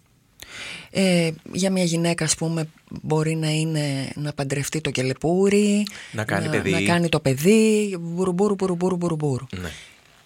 Ε, 0.91 1.31
για 1.53 1.71
μια 1.71 1.85
γυναίκα, 1.85 2.25
ας 2.25 2.35
πούμε, 2.35 2.69
μπορεί 3.03 3.35
να 3.35 3.51
είναι 3.51 4.11
να 4.15 4.33
παντρευτεί 4.33 4.81
το 4.81 4.91
κελεπούρι, 4.91 5.87
Να 6.13 6.25
κάνει 6.25 6.45
να, 6.45 6.51
παιδί. 6.51 6.71
να 6.71 6.81
κάνει 6.83 7.09
το 7.09 7.21
παιδί, 7.21 7.97
μπουρμπούρου, 8.01 8.55
μπουρμπούρου, 8.55 8.97
μπουρμπούρου. 8.97 9.47
ναι. 9.61 9.71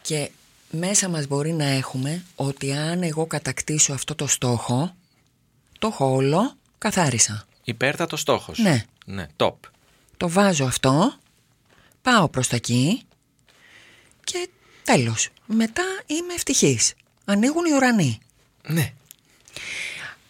Και 0.03 0.31
μέσα 0.71 1.09
μας 1.09 1.27
μπορεί 1.27 1.53
να 1.53 1.65
έχουμε 1.65 2.25
ότι 2.35 2.73
αν 2.73 3.03
εγώ 3.03 3.27
κατακτήσω 3.27 3.93
αυτό 3.93 4.15
το 4.15 4.27
στόχο, 4.27 4.95
το 5.79 5.87
έχω 5.87 6.13
όλο, 6.13 6.57
καθάρισα. 6.79 7.47
Υπέρτατος 7.65 8.21
στόχος. 8.21 8.59
Ναι. 8.59 8.85
Ναι, 9.07 9.27
top. 9.37 9.55
Το 10.17 10.29
βάζω 10.29 10.65
αυτό, 10.65 11.15
πάω 12.03 12.29
προς 12.29 12.49
τα 12.49 12.57
εκεί 12.57 13.03
και 14.25 14.49
τέλος. 14.85 15.29
Μετά 15.47 15.85
είμαι 16.07 16.35
ευτυχής. 16.35 16.95
Ανοίγουν 17.25 17.65
οι 17.65 17.73
ουρανοί. 17.73 18.19
Ναι. 18.67 18.93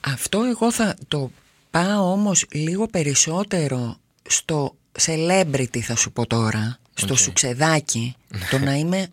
Αυτό 0.00 0.42
εγώ 0.42 0.72
θα 0.72 0.96
το 1.08 1.30
πάω 1.70 2.12
όμως 2.12 2.44
λίγο 2.50 2.86
περισσότερο 2.88 3.96
στο 4.28 4.74
celebrity 5.00 5.78
θα 5.78 5.96
σου 5.96 6.12
πω 6.12 6.26
τώρα, 6.26 6.78
στο 6.94 7.12
Οκ. 7.12 7.18
σουξεδάκι, 7.18 8.16
το 8.50 8.58
να 8.58 8.74
είμαι, 8.74 9.08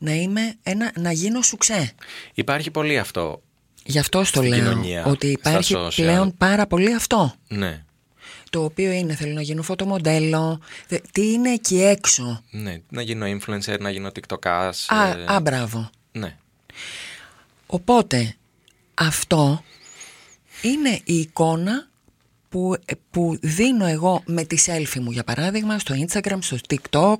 να 0.00 0.12
είμαι 0.12 0.54
ένα, 0.62 0.92
να 0.96 1.12
γίνω 1.12 1.42
σουξέ. 1.42 1.92
Υπάρχει 2.34 2.70
πολύ 2.70 2.98
αυτό. 2.98 3.42
Γι' 3.84 3.98
αυτό 3.98 4.24
στο 4.24 4.38
Στην 4.38 4.50
λέω, 4.50 4.58
κοινωνία, 4.58 5.04
ότι 5.04 5.36
στα 5.40 5.50
υπάρχει 5.50 5.74
social. 5.76 5.92
πλέον 5.94 6.34
πάρα 6.36 6.66
πολύ 6.66 6.94
αυτό. 6.94 7.34
Ναι. 7.48 7.84
Το 8.50 8.64
οποίο 8.64 8.90
είναι 8.90 9.14
θέλω 9.14 9.32
να 9.32 9.40
γίνω 9.40 9.62
φωτομοντέλο, 9.62 10.60
Δε- 10.88 10.98
τι 11.12 11.32
είναι 11.32 11.52
εκεί 11.52 11.82
έξω. 11.82 12.42
Ναι. 12.50 12.76
Να 12.90 13.02
γίνω 13.02 13.26
influencer, 13.26 13.78
να 13.80 13.90
γίνω 13.90 14.10
tiktokers. 14.14 14.72
Α, 14.86 15.08
ε, 15.08 15.24
α, 15.26 15.40
μπράβο. 15.40 15.90
Ναι. 16.12 16.36
Οπότε 17.66 18.34
αυτό 18.94 19.62
είναι 20.62 21.00
η 21.04 21.14
εικόνα 21.14 21.87
που, 22.48 22.76
που 23.10 23.38
δίνω 23.42 23.86
εγώ 23.86 24.22
με 24.26 24.44
τη 24.44 24.56
selfie 24.66 24.98
μου 25.00 25.10
για 25.10 25.24
παράδειγμα 25.24 25.78
στο 25.78 25.94
Instagram, 26.06 26.38
στο 26.40 26.56
TikTok, 26.68 27.16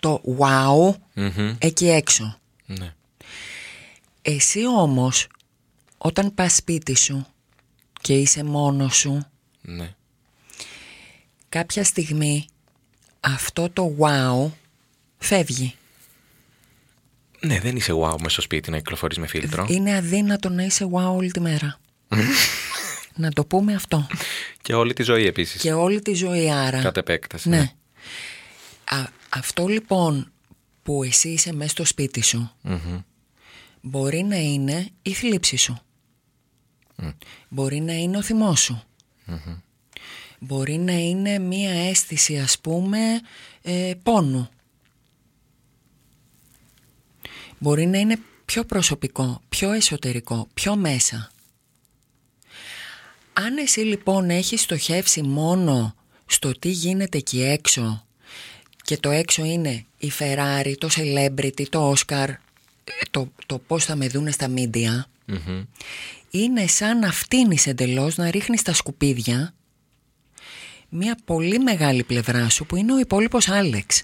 το 0.00 0.22
wow 0.38 0.94
Μμμ. 1.14 1.54
εκεί 1.58 1.88
έξω. 1.88 2.38
Ναι. 2.66 2.94
Εσύ 4.22 4.66
όμως 4.66 5.26
όταν 5.98 6.34
πας 6.34 6.54
σπίτι 6.54 6.96
σου 6.96 7.26
και 8.00 8.14
είσαι 8.14 8.44
μόνος 8.44 8.96
σου 8.96 9.26
Ναι. 9.60 9.94
κάποια 11.48 11.84
στιγμή 11.84 12.46
αυτό 13.20 13.70
το 13.70 13.96
wow 13.98 14.50
φεύγει. 15.18 15.74
Ναι, 17.40 17.60
δεν 17.60 17.76
είσαι 17.76 17.92
wow 17.92 18.14
μέσα 18.18 18.28
στο 18.28 18.40
σπίτι 18.40 18.70
να 18.70 18.76
κυκλοφορείς 18.76 19.18
με 19.18 19.26
φίλτρο. 19.26 19.66
Είναι 19.68 19.96
αδύνατο 19.96 20.48
να 20.48 20.62
είσαι 20.62 20.84
wow 20.92 21.14
όλη 21.16 21.30
τη 21.30 21.40
μέρα. 21.40 21.78
να 23.16 23.30
το 23.30 23.44
πούμε 23.44 23.74
αυτό. 23.74 24.06
Και 24.62 24.74
όλη 24.74 24.92
τη 24.92 25.02
ζωή 25.02 25.26
επίσης. 25.26 25.60
Και 25.60 25.72
όλη 25.72 26.00
τη 26.02 26.14
ζωή 26.14 26.50
άρα. 26.50 26.80
Κατ' 26.82 26.96
επέκταση. 26.96 27.48
Ναι. 27.48 27.72
Α, 28.84 29.06
αυτό 29.28 29.66
λοιπόν 29.66 30.32
που 30.82 31.02
εσύ 31.02 31.28
είσαι 31.28 31.52
μέσα 31.52 31.70
στο 31.70 31.84
σπίτι 31.84 32.22
σου 32.22 32.50
Μμμ. 32.62 32.98
μπορεί 33.80 34.22
να 34.22 34.36
είναι 34.36 34.88
η 35.02 35.12
θλίψη 35.12 35.56
σου. 35.56 35.78
Μπορεί 37.48 37.80
να 37.80 37.92
είναι 37.92 38.16
ο 38.16 38.22
θυμός 38.22 38.60
σου. 38.60 38.82
Μπορεί 40.38 40.76
να 40.76 40.92
είναι 40.92 41.38
μία 41.38 41.70
αίσθηση 41.88 42.38
ας 42.38 42.58
πούμε 42.58 42.98
ε, 43.62 43.92
πόνου. 44.02 44.48
Μπορεί 47.58 47.86
να 47.86 47.98
είναι 47.98 48.18
πιο 48.44 48.64
προσωπικό, 48.64 49.40
πιο 49.48 49.72
εσωτερικό, 49.72 50.48
πιο 50.54 50.76
μέσα. 50.76 51.30
Αν 53.36 53.56
εσύ 53.56 53.80
λοιπόν 53.80 54.30
έχεις 54.30 54.60
στοχεύσει 54.60 55.22
μόνο 55.22 55.94
στο 56.26 56.58
τι 56.58 56.68
γίνεται 56.68 57.18
εκεί 57.18 57.42
έξω 57.42 58.06
και 58.82 58.96
το 58.96 59.10
έξω 59.10 59.44
είναι 59.44 59.84
η 59.98 60.12
Ferrari, 60.18 60.74
το 60.78 60.88
celebrity, 60.96 61.68
το 61.68 61.94
Oscar, 61.96 62.28
το, 63.10 63.32
το 63.46 63.58
πώς 63.58 63.84
θα 63.84 63.96
με 63.96 64.08
δούνε 64.08 64.30
στα 64.30 64.50
media, 64.56 65.04
είναι 66.30 66.66
σαν 66.66 66.98
να 66.98 67.12
φτύνεις 67.12 67.66
εντελώς, 67.66 68.16
να 68.16 68.30
ρίχνεις 68.30 68.62
τα 68.62 68.72
σκουπίδια 68.72 69.54
μια 70.88 71.18
πολύ 71.24 71.58
μεγάλη 71.58 72.02
πλευρά 72.02 72.48
σου 72.48 72.66
που 72.66 72.76
είναι 72.76 72.92
ο 72.92 72.98
υπόλοιπος 72.98 73.48
Άλεξ. 73.48 74.02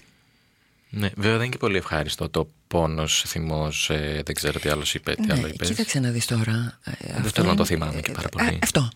Ναι, 0.89 1.09
βέβαια 1.15 1.31
δεν 1.31 1.41
είναι 1.41 1.49
και 1.49 1.57
πολύ 1.57 1.77
ευχάριστο 1.77 2.29
το 2.29 2.49
πόνος, 2.67 3.23
θυμός, 3.27 3.89
ε, 3.89 4.21
δεν 4.25 4.35
ξέρω 4.35 4.59
τι 4.59 4.69
άλλο 4.69 4.83
είπε. 4.93 5.15
Τι 5.15 5.25
ναι, 5.25 5.33
άλλο 5.33 5.47
είπες. 5.47 5.67
κοίταξε 5.67 5.99
να 5.99 6.09
δεις 6.09 6.25
τώρα. 6.25 6.79
δεν 7.21 7.31
θέλω 7.31 7.47
να 7.47 7.55
το 7.55 7.65
θυμάμαι 7.65 8.01
και 8.01 8.11
πάρα 8.11 8.29
πολύ. 8.29 8.59
αυτό. 8.63 8.89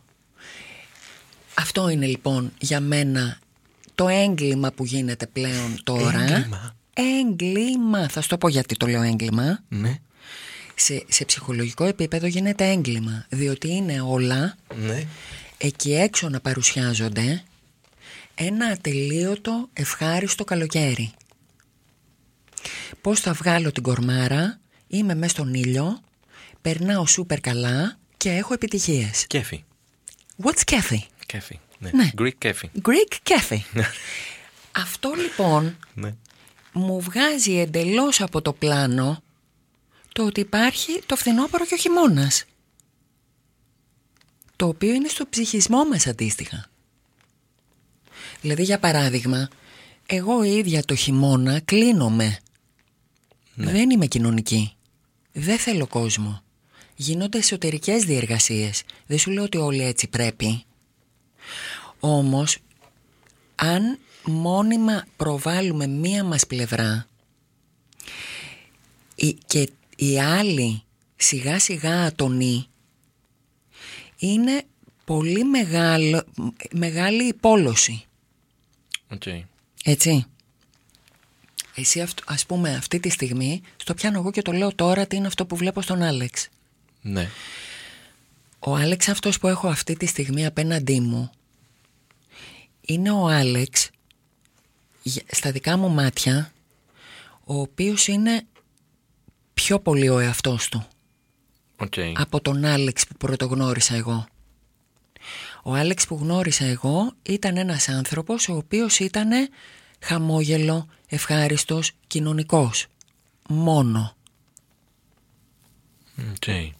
Αυτό 1.58 1.90
είναι 1.90 2.06
λοιπόν 2.06 2.52
για 2.60 2.80
μένα 2.80 3.40
το 3.96 4.08
έγκλημα 4.08 4.72
που 4.72 4.86
γίνεται 4.86 5.28
πλέον 5.28 5.80
τώρα. 5.84 6.22
Έγκλημα; 6.22 6.76
Έγκλημα. 6.94 8.10
Θα 8.10 8.22
σου 8.22 8.28
το 8.28 8.38
πω 8.38 8.48
γιατί 8.48 8.76
το 8.76 8.88
λέω 8.88 9.02
έγκλημα. 9.02 9.60
Ναι. 9.68 10.00
Σε, 10.76 11.04
σε 11.10 11.26
ψυχολογικό 11.26 11.84
επίπεδο 11.86 12.28
γίνεται 12.28 12.70
έγκλημα. 12.70 13.26
Διότι 13.30 13.68
είναι 13.72 14.02
όλα 14.02 14.56
Ναι. 14.86 15.04
εκεί 15.58 15.94
έξω 15.94 16.30
να 16.30 16.40
παρουσιάζονται 16.40 17.44
ένα 18.36 18.66
ατελείωτο 18.68 19.70
ευχάριστο 19.74 20.44
καλοκαίρι. 20.44 21.12
Πώς 23.02 23.20
θα 23.20 23.34
βγάλω 23.34 23.72
την 23.72 23.84
κορμάρα, 23.84 24.60
είμαι 24.88 25.16
μέσα 25.16 25.30
στον 25.32 25.54
ήλιο, 25.54 26.00
περνάω 26.62 27.06
σούπερ 27.08 27.40
καλά 27.40 27.98
και 28.18 28.30
έχω 28.30 28.54
επιτυχίες. 28.54 29.28
Κέφι. 29.28 29.64
What's 30.44 30.74
cafe? 30.76 30.98
Κέφι. 31.26 31.60
Ναι. 31.80 31.90
Ναι. 31.94 32.10
Greek 32.18 32.34
κέφι. 32.38 32.70
Greek 32.84 33.30
cafe. 33.30 33.58
Αυτό 34.72 35.14
λοιπόν 35.14 35.78
Ναι. 35.94 36.16
μου 36.74 37.02
βγάζει 37.02 37.52
εντελώς 37.60 38.22
από 38.22 38.42
το 38.42 38.54
πλάνο 38.54 39.24
το 40.14 40.26
ότι 40.26 40.40
υπάρχει 40.40 41.02
το 41.06 41.16
φθινόπωρο 41.16 41.66
και 41.66 41.74
ο 41.74 41.78
χειμώνας. 41.78 42.46
Το 44.56 44.68
οποίο 44.68 44.94
είναι 44.94 45.08
στο 45.08 45.26
ψυχισμό 45.30 45.86
μας 45.86 46.08
αντίστοιχα. 46.08 46.66
Δηλαδή 48.42 48.64
για 48.64 48.80
παράδειγμα, 48.80 49.48
εγώ 50.06 50.44
η 50.44 50.58
ίδια 50.58 50.84
το 50.84 50.96
χειμώνα 50.96 51.60
κλείνομαι. 51.60 52.40
Δεν 53.56 53.90
είμαι 53.90 54.06
κοινωνική. 54.06 54.74
Δεν 55.32 55.58
θέλω 55.58 55.88
κόσμο. 55.88 56.42
Γίνονται 56.96 57.38
εσωτερικές 57.38 58.04
διεργασίες. 58.04 58.84
Δεν 59.06 59.18
σου 59.20 59.32
λέω 59.32 59.44
ότι 59.44 59.58
όλοι 59.58 59.84
έτσι 59.84 60.08
πρέπει. 60.08 60.64
Όμως, 62.00 62.58
αν 63.56 64.00
μόνιμα 64.26 65.06
προβάλλουμε 65.18 65.88
μία 65.88 66.24
μας 66.24 66.48
πλευρά 66.48 67.08
η- 69.16 69.38
και 69.46 69.70
η 69.96 70.20
άλλη 70.20 70.84
σιγά 71.16 71.60
σιγά 71.60 72.04
ατονεί, 72.06 72.68
είναι 74.18 74.64
πολύ 75.06 75.44
μεγάλο, 75.44 76.24
μεγάλη 76.72 77.24
υπόλωση. 77.24 78.04
Οκ. 79.12 79.24
Έτσι. 79.84 80.26
Εσύ 81.76 82.02
αυτ- 82.02 82.22
ας 82.26 82.46
πούμε 82.46 82.76
αυτή 82.76 83.00
τη 83.00 83.10
στιγμή 83.10 83.62
στο 83.78 83.94
πιάνω 83.94 84.20
εγώ 84.20 84.32
και 84.32 84.42
το 84.42 84.52
λέω 84.52 84.76
τώρα 84.76 85.08
τι 85.08 85.16
είναι 85.16 85.28
αυτό 85.28 85.46
που 85.46 85.56
βλέπω 85.56 85.82
στον 85.82 86.02
Άλεξ. 86.02 86.48
Ναι. 87.02 87.30
Ο 88.68 88.76
Άλεξ 88.76 89.08
αυτός 89.08 89.40
που 89.40 89.48
έχω 89.48 89.68
αυτή 89.68 89.96
τη 89.96 90.06
στιγμή 90.06 90.46
απέναντί 90.46 91.00
μου 91.00 91.30
είναι 92.82 93.12
ο 93.12 93.28
Άλεξ 93.28 93.90
για- 95.04 95.24
στα 95.32 95.52
δικά 95.52 95.78
μου 95.78 95.90
μάτια 95.90 96.52
ο 97.44 97.60
οποίος 97.60 98.08
είναι 98.08 98.46
πιο 99.54 99.80
πολύ 99.80 100.10
ο 100.10 100.20
εαυτός 100.20 100.70
του 100.70 100.88
Οκ. 101.78 101.94
από 102.16 102.42
τον 102.42 102.66
Άλεξ 102.66 103.08
που 103.08 103.16
πρωτογνώρισα 103.18 103.96
εγώ. 103.96 104.26
Ο 105.64 105.74
Άλεξ 105.74 106.06
που 106.08 106.16
γνώρισα 106.16 106.66
εγώ 106.66 107.14
ήταν 107.24 107.58
ένας 107.58 107.90
άνθρωπος 107.90 108.50
ο 108.50 108.56
οποίος 108.56 109.00
ήταν 109.00 109.30
χαμόγελο, 110.00 110.88
ευχάριστος, 111.08 111.92
κοινωνικός. 112.08 112.88
Μόνο. 113.50 114.16
Οκ. 116.20 116.74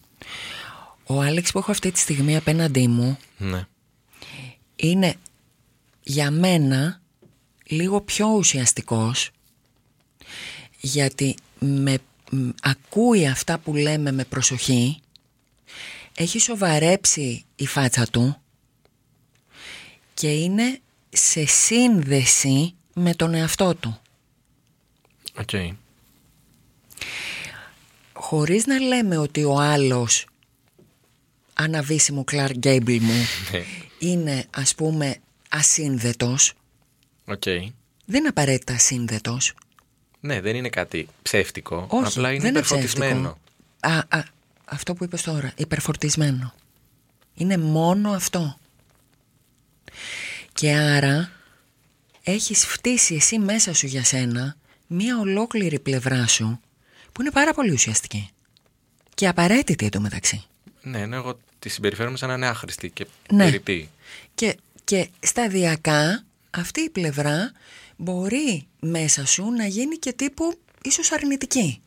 Ο 1.08 1.22
Άλεξ 1.22 1.52
που 1.52 1.58
έχω 1.58 1.72
αυτή 1.72 1.92
τη 1.92 2.00
στιγμή 2.00 2.36
απέναντί 2.36 2.88
μου 2.88 3.18
Ναι. 3.38 3.68
είναι 4.76 5.16
για 6.04 6.32
μένα 6.32 7.02
λίγο 7.68 8.02
πιο 8.02 8.28
ουσιαστικός 8.28 9.30
γιατί 10.80 11.36
με, 11.60 11.98
μ, 12.32 12.50
ακούει 12.62 13.28
αυτά 13.28 13.58
που 13.58 13.74
λέμε 13.74 14.12
με 14.12 14.24
προσοχή 14.24 15.00
έχει 16.16 16.40
σοβαρέψει 16.40 17.46
η 17.56 17.66
φάτσα 17.68 18.08
του 18.08 18.38
και 20.14 20.28
είναι 20.32 20.80
σε 21.10 21.46
σύνδεση 21.46 22.74
με 22.94 23.14
τον 23.14 23.34
εαυτό 23.34 23.76
του 23.76 24.00
Οκ. 25.40 25.50
χωρίς 28.14 28.66
να 28.66 28.80
λέμε 28.80 29.18
ότι 29.18 29.44
ο 29.44 29.60
άλλος 29.60 30.26
αναβίσιμο 31.58 32.24
Κλάρκ 32.24 32.56
Γκέιμπλ 32.58 32.96
μου 33.02 33.14
Ναι. 33.52 33.64
είναι 34.00 34.46
ας 34.50 34.76
πούμε 34.76 35.18
ασύνδετος 35.50 36.54
Οκ. 37.26 37.44
δεν 38.06 38.20
είναι 38.20 38.28
απαραίτητα 38.28 38.74
ασύνδετος 38.74 39.54
Ναι, 40.20 40.42
δεν 40.42 40.56
είναι 40.56 40.70
κάτι 40.70 41.08
ψεύτικο. 41.22 41.88
Όχι, 41.90 42.08
απλά 42.08 42.30
είναι 42.32 42.40
δεν 42.40 42.50
είναι 42.50 42.60
υπερφορτισμένο. 42.60 43.38
ψεύτικο. 43.82 44.14
Α, 44.16 44.18
α, 44.20 44.24
αυτό 44.66 44.94
που 44.94 45.04
είπες 45.04 45.22
τώρα, 45.22 45.54
υπερφορτισμένο. 45.58 46.54
Είναι 47.34 47.58
μόνο 47.58 48.12
αυτό. 48.12 48.58
Και 50.54 50.72
άρα 50.74 51.32
έχεις 52.24 52.66
φτύσει 52.66 53.16
εσύ 53.16 53.40
μέσα 53.40 53.74
σου 53.74 53.86
για 53.88 54.04
σένα 54.04 54.56
μία 54.88 55.20
ολόκληρη 55.20 55.80
πλευρά 55.80 56.28
σου 56.28 56.60
που 57.12 57.22
είναι 57.22 57.32
πάρα 57.32 57.54
πολύ 57.54 57.72
ουσιαστική. 57.72 58.30
Και 59.14 59.28
απαραίτητη 59.28 59.86
εντωμεταξύ. 59.86 60.44
Ναι, 60.86 61.06
ναι, 61.06 61.16
εγώ 61.16 61.38
τη 61.60 61.70
συμπεριφέρομαι 61.70 62.18
σαν 62.18 62.30
να 62.30 62.36
είναι 62.36 62.48
άχρηστη 62.48 62.90
και 62.90 63.08
Ναι. 63.32 63.44
περιττή. 63.44 63.90
Και, 64.36 64.58
και 64.84 65.10
σταδιακά 65.20 66.24
αυτή 66.50 66.82
η 66.82 66.90
πλευρά 66.90 67.52
μπορεί 67.98 68.68
μέσα 68.80 69.26
σου 69.26 69.50
να 69.50 69.66
γίνει 69.66 69.96
και 69.96 70.14
τύπου 70.14 70.58
ίσως 70.82 71.12
αρνητική. 71.12 71.82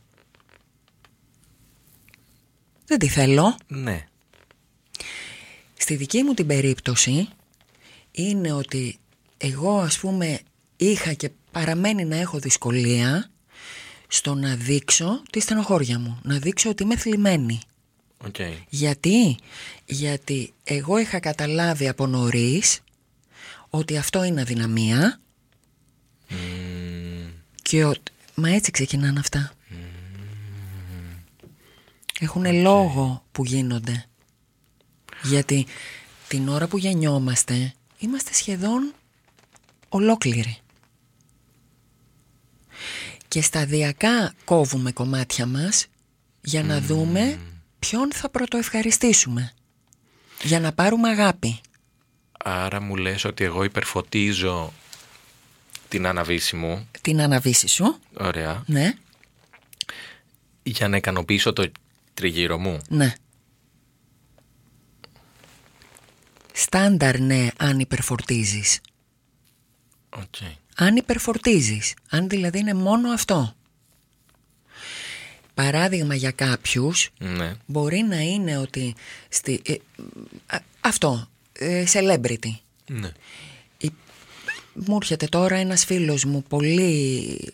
Δεν 2.87 2.99
τη 2.99 3.09
θέλω. 3.09 3.57
Ναι. 3.67 4.07
Στη 5.77 5.95
δική 5.95 6.23
μου 6.23 6.35
την 6.35 6.47
περίπτωση 6.47 7.29
είναι 8.11 8.53
ότι 8.53 8.99
εγώ 9.39 9.79
ας 9.81 9.99
πούμε 9.99 10.41
είχα 10.77 11.13
και 11.13 11.31
παραμένει 11.51 12.05
να 12.05 12.17
έχω 12.17 12.39
δυσκολία 12.39 13.31
στο 14.09 14.35
να 14.35 14.55
δείξω 14.55 15.23
τη 15.31 15.41
στενοχώρια 15.41 15.99
μου, 15.99 16.19
να 16.23 16.39
δείξω 16.39 16.71
ότι 16.71 16.83
είμαι 16.83 16.97
θλιμμένη. 16.97 17.61
Οκ. 18.25 18.37
Γιατί; 18.69 19.37
Γιατί 19.85 20.53
εγώ 20.65 20.99
είχα 20.99 21.21
καταλάβει 21.21 21.89
από 21.89 22.07
νωρίς 22.07 22.81
ότι 23.71 23.97
αυτό 23.97 24.25
είναι 24.25 24.41
αδυναμία 24.41 25.21
Μμμ. 26.29 27.31
και 27.63 27.85
ότι... 27.85 28.13
Μα 28.35 28.49
έτσι 28.51 28.71
ξεκινάνε 28.71 29.19
αυτά. 29.19 29.53
Έχουν 32.21 32.55
λόγο 32.63 33.25
που 33.33 33.45
γίνονται. 33.45 34.05
Γιατί 35.23 35.67
την 36.29 36.49
ώρα 36.49 36.67
που 36.67 36.79
γεννιόμαστε 36.79 37.75
είμαστε 37.99 38.33
σχεδόν 38.33 38.95
ολόκληροι. 39.89 40.59
Και 43.29 43.43
σταδιακά 43.43 44.35
κόβουμε 44.45 44.93
κομμάτια 44.93 45.47
μας 45.47 45.87
για 46.41 46.63
να 46.63 46.81
δούμε 46.81 47.39
ποιον 47.79 48.13
θα 48.13 48.29
πρωτοευχαριστήσουμε; 48.29 49.53
Για 50.43 50.61
να 50.61 50.73
πάρουμε 50.73 51.09
αγάπη. 51.09 51.61
Άρα 52.45 52.81
μου 52.81 52.97
λες 52.97 53.25
ότι 53.25 53.45
εγώ 53.45 53.65
υπερφωτίζω 53.65 54.73
την 55.89 56.07
αναβίση 56.07 56.57
μου. 56.57 56.89
Την 57.01 57.21
αναβίση 57.21 57.69
σου. 57.69 57.99
Ωραία. 58.19 58.63
Ναι, 58.67 58.93
Για 60.63 60.89
να 60.89 60.97
ικανοποιήσω 60.97 61.53
το 61.53 61.71
τριγύρω 62.15 62.59
μου. 62.59 62.79
ναι. 62.89 63.15
Στάνταρ 66.53 67.21
ναι 67.21 67.49
αν 67.59 67.79
υπερφορτίζεις. 67.79 68.81
Οκ. 70.11 70.35
Αν 70.77 70.97
υπερφορτίζεις, 70.97 71.95
αν 72.11 72.29
δηλαδή 72.29 72.59
είναι 72.59 72.75
μόνο 72.75 73.11
αυτό. 73.11 73.55
Παράδειγμα 75.63 76.15
για 76.15 76.31
κάποιους 76.31 77.11
Ναι. 77.19 77.55
μπορεί 77.67 78.05
να 78.09 78.21
είναι 78.21 78.59
ότι 78.59 78.95
στη, 79.29 79.61
ε, 79.67 79.73
α, 80.47 80.59
αυτό, 80.81 81.29
ε, 81.53 81.85
celebrity. 81.93 82.51
Ναι. 82.87 83.11
Η- 83.79 83.91
Μου 84.75 84.97
έρχεται 84.97 85.27
τώρα 85.27 85.57
ένας 85.57 85.85
φίλος 85.85 86.25
μου, 86.25 86.43
πολύ, 86.49 87.53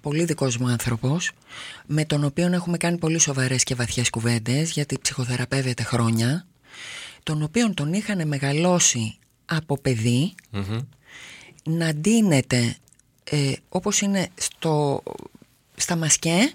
πολύ 0.00 0.24
δικός 0.24 0.56
μου 0.56 0.68
άνθρωπος, 0.68 1.30
με 1.86 2.04
τον 2.04 2.24
οποίο 2.24 2.46
έχουμε 2.52 2.76
κάνει 2.76 2.98
πολύ 2.98 3.18
σοβαρές 3.18 3.62
και 3.62 3.74
βαθιές 3.74 4.10
κουβέντες, 4.10 4.70
γιατί 4.70 4.98
ψυχοθεραπεύεται 5.02 5.82
χρόνια, 5.82 6.46
τον 7.22 7.42
οποίον 7.42 7.74
τον 7.74 7.92
είχαν 7.92 8.28
μεγαλώσει 8.28 9.16
από 9.44 9.78
παιδί, 9.78 10.34
Μμμ. 10.50 10.78
να 11.64 11.94
ντύνεται 11.94 12.76
ε, 13.24 13.52
όπως 13.68 14.00
είναι 14.00 14.28
στο, 14.34 15.02
στα 15.76 15.96
μασκέ, 15.96 16.52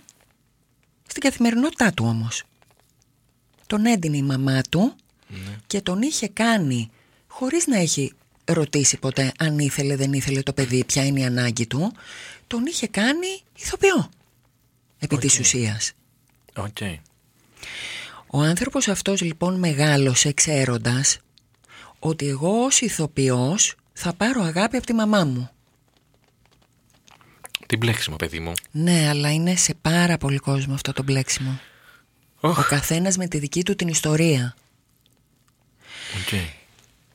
στην 1.08 1.22
καθημερινότητά 1.22 1.92
του 1.92 2.06
όμως. 2.06 2.44
Τον 3.68 3.86
έντυνε 3.86 4.18
η 4.18 4.22
μαμά 4.22 4.62
του 4.62 4.96
και 5.68 5.82
τον 5.82 6.02
είχε 6.02 6.28
κάνει 6.28 6.92
χωρίς 7.28 7.68
να 7.68 7.78
έχει 7.78 8.14
ρωτήσει 8.46 8.98
ποτέ 8.98 9.32
αν 9.38 9.60
ήθελε 9.60 9.96
δεν 9.96 10.14
ήθελε 10.14 10.42
το 10.42 10.54
παιδί, 10.54 10.84
ποια 10.86 11.06
είναι 11.06 11.20
η 11.20 11.26
ανάγκη 11.26 11.68
του, 11.68 11.94
τον 12.48 12.66
είχε 12.66 12.88
κάνει 12.88 13.42
ηθοποιό 13.58 14.10
επί 15.00 15.18
της 15.18 15.40
ουσίας. 15.40 15.92
Οκ. 16.56 16.78
Ο 18.28 18.42
άνθρωπος 18.42 18.88
αυτός 18.88 19.22
λοιπόν 19.22 19.60
μεγάλωσε 19.60 20.32
ξέροντας 20.32 21.18
ότι 22.00 22.28
εγώ 22.28 22.64
ως 22.64 22.82
ηθοποιός 22.82 23.76
θα 23.94 24.14
πάρω 24.14 24.42
αγάπη 24.42 24.78
από 24.78 24.86
τη 24.86 24.94
μαμά 24.94 25.24
μου. 25.24 25.50
Τι 27.74 27.80
μπλέξιμο, 27.80 28.16
παιδί 28.16 28.40
μου. 28.40 28.54
Ναι, 28.72 29.08
αλλά 29.10 29.34
είναι 29.34 29.56
σε 29.56 29.74
πάρα 29.82 30.18
πολύ 30.18 30.38
κόσμο 30.38 30.74
αυτό 30.74 30.94
το 30.94 31.04
μπλέξιμο. 31.04 31.60
Οχ. 32.40 32.58
Ο 32.60 32.64
καθένας 32.70 33.18
με 33.18 33.28
τη 33.28 33.38
δική 33.38 33.64
του 33.64 33.76
την 33.76 33.88
ιστορία. 33.88 34.56
Οκ. 36.22 36.40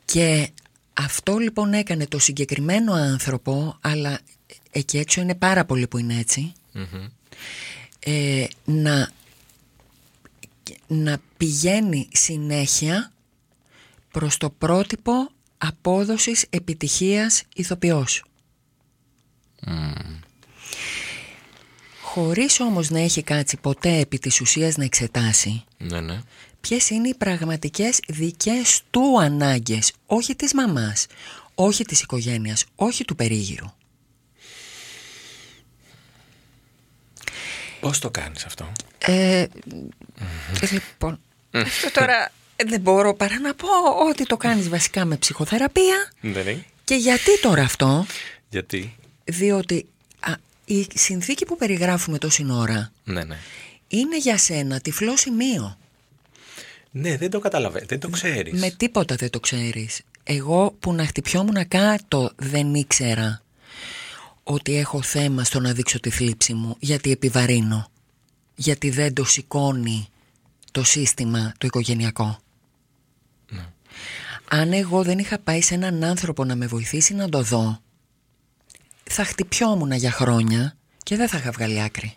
Και 0.04 0.50
αυτό 0.92 1.36
λοιπόν 1.36 1.72
έκανε 1.72 2.06
το 2.06 2.18
συγκεκριμένο 2.18 2.92
άνθρωπο, 2.92 3.78
αλλά 3.80 4.20
εκεί 4.70 4.98
έξω 4.98 5.20
είναι 5.20 5.34
πάρα 5.34 5.64
πολλοί 5.64 5.86
που 5.86 5.98
είναι 5.98 6.18
έτσι, 6.18 6.52
Μμμ. 6.72 7.06
ε, 7.98 8.46
να, 8.64 9.10
να 10.86 11.18
πηγαίνει 11.36 12.08
συνέχεια 12.12 13.12
προς 14.10 14.36
το 14.36 14.50
πρότυπο 14.50 15.30
απόδοσης 15.58 16.46
επιτυχίας 16.50 17.42
ηθοποιός. 17.54 18.24
Χωρίς 22.18 22.60
όμως 22.60 22.90
να 22.90 23.00
έχει 23.00 23.22
κάτσει 23.22 23.56
ποτέ 23.56 23.98
επί 23.98 24.18
της 24.18 24.40
ουσίας 24.40 24.76
να 24.76 24.84
εξετάσει 24.84 25.64
Ναι, 25.78 26.00
ναι. 26.00 26.20
ποιες 26.60 26.90
είναι 26.90 27.08
οι 27.08 27.14
πραγματικές 27.14 28.00
δικές 28.08 28.80
του 28.90 29.20
ανάγκες, 29.20 29.92
όχι 30.06 30.34
της 30.36 30.54
μαμάς, 30.54 31.06
όχι 31.54 31.84
της 31.84 32.00
οικογένειας, 32.00 32.64
όχι 32.74 33.04
του 33.04 33.14
περίγυρου; 33.16 33.66
Πώς 37.80 37.98
το 37.98 38.10
κάνεις 38.10 38.44
αυτό; 38.44 38.72
Ε, 38.98 39.46
λοιπόν, 40.70 41.20
αυτό 41.52 41.90
τώρα 41.92 42.32
δεν 42.66 42.80
μπορώ 42.80 43.14
παρά 43.14 43.38
να 43.40 43.54
πω 43.54 43.68
ότι 44.08 44.24
το 44.24 44.36
κάνεις 44.36 44.68
βασικά 44.68 45.04
με 45.04 45.16
ψυχοθεραπεία 45.16 46.12
Δεν 46.20 46.46
είναι. 46.48 46.64
και 46.84 46.94
γιατί 46.94 47.40
τώρα 47.40 47.62
αυτό, 47.62 48.06
Γιατί; 48.48 48.96
διότι 49.24 49.76
α, 49.76 49.97
η 50.68 50.86
συνθήκη 50.94 51.44
που 51.44 51.56
περιγράφουμε 51.56 52.18
τόση 52.18 52.46
ώρα 52.50 52.92
Ναι, 53.04 53.24
ναι. 53.24 53.36
είναι 53.88 54.18
για 54.18 54.38
σένα 54.38 54.80
τυφλό 54.80 55.16
σημείο. 55.16 55.78
Ναι, 56.90 57.16
δεν 57.16 57.30
το 57.30 57.38
καταλαβαίνω. 57.38 57.86
Δεν 57.88 58.00
το 58.00 58.08
ξέρεις. 58.08 58.60
Με 58.60 58.70
τίποτα 58.70 59.14
δεν 59.14 59.30
το 59.30 59.40
ξέρεις. 59.40 60.00
Εγώ 60.22 60.76
που 60.80 60.92
να 60.92 61.06
χτυπιόμουν 61.06 61.68
κάτω 61.68 62.32
δεν 62.36 62.74
ήξερα 62.74 63.42
ότι 64.42 64.76
έχω 64.76 65.02
θέμα 65.02 65.44
στο 65.44 65.60
να 65.60 65.72
δείξω 65.72 66.00
τη 66.00 66.10
θλίψη 66.10 66.54
μου 66.54 66.76
γιατί 66.78 67.10
επιβαρύνω. 67.10 67.90
Γιατί 68.54 68.90
δεν 68.90 69.12
το 69.14 69.24
σηκώνει 69.24 70.08
το 70.72 70.84
σύστημα 70.84 71.52
το 71.58 71.66
οικογενειακό. 71.66 72.38
Αν 74.50 74.72
εγώ 74.72 75.02
δεν 75.02 75.18
είχα 75.18 75.38
πάει 75.38 75.60
σε 75.62 75.74
έναν 75.74 76.04
άνθρωπο 76.04 76.44
να 76.44 76.54
με 76.54 76.66
βοηθήσει 76.66 77.14
να 77.14 77.28
το 77.28 77.42
δω 77.42 77.80
θα 79.08 79.24
χτυπιόμουν 79.24 79.92
για 79.92 80.10
χρόνια 80.10 80.76
και 81.02 81.16
δεν 81.16 81.28
θα 81.28 81.38
είχα 81.38 81.50
βγάλει 81.50 81.82
άκρη. 81.82 82.14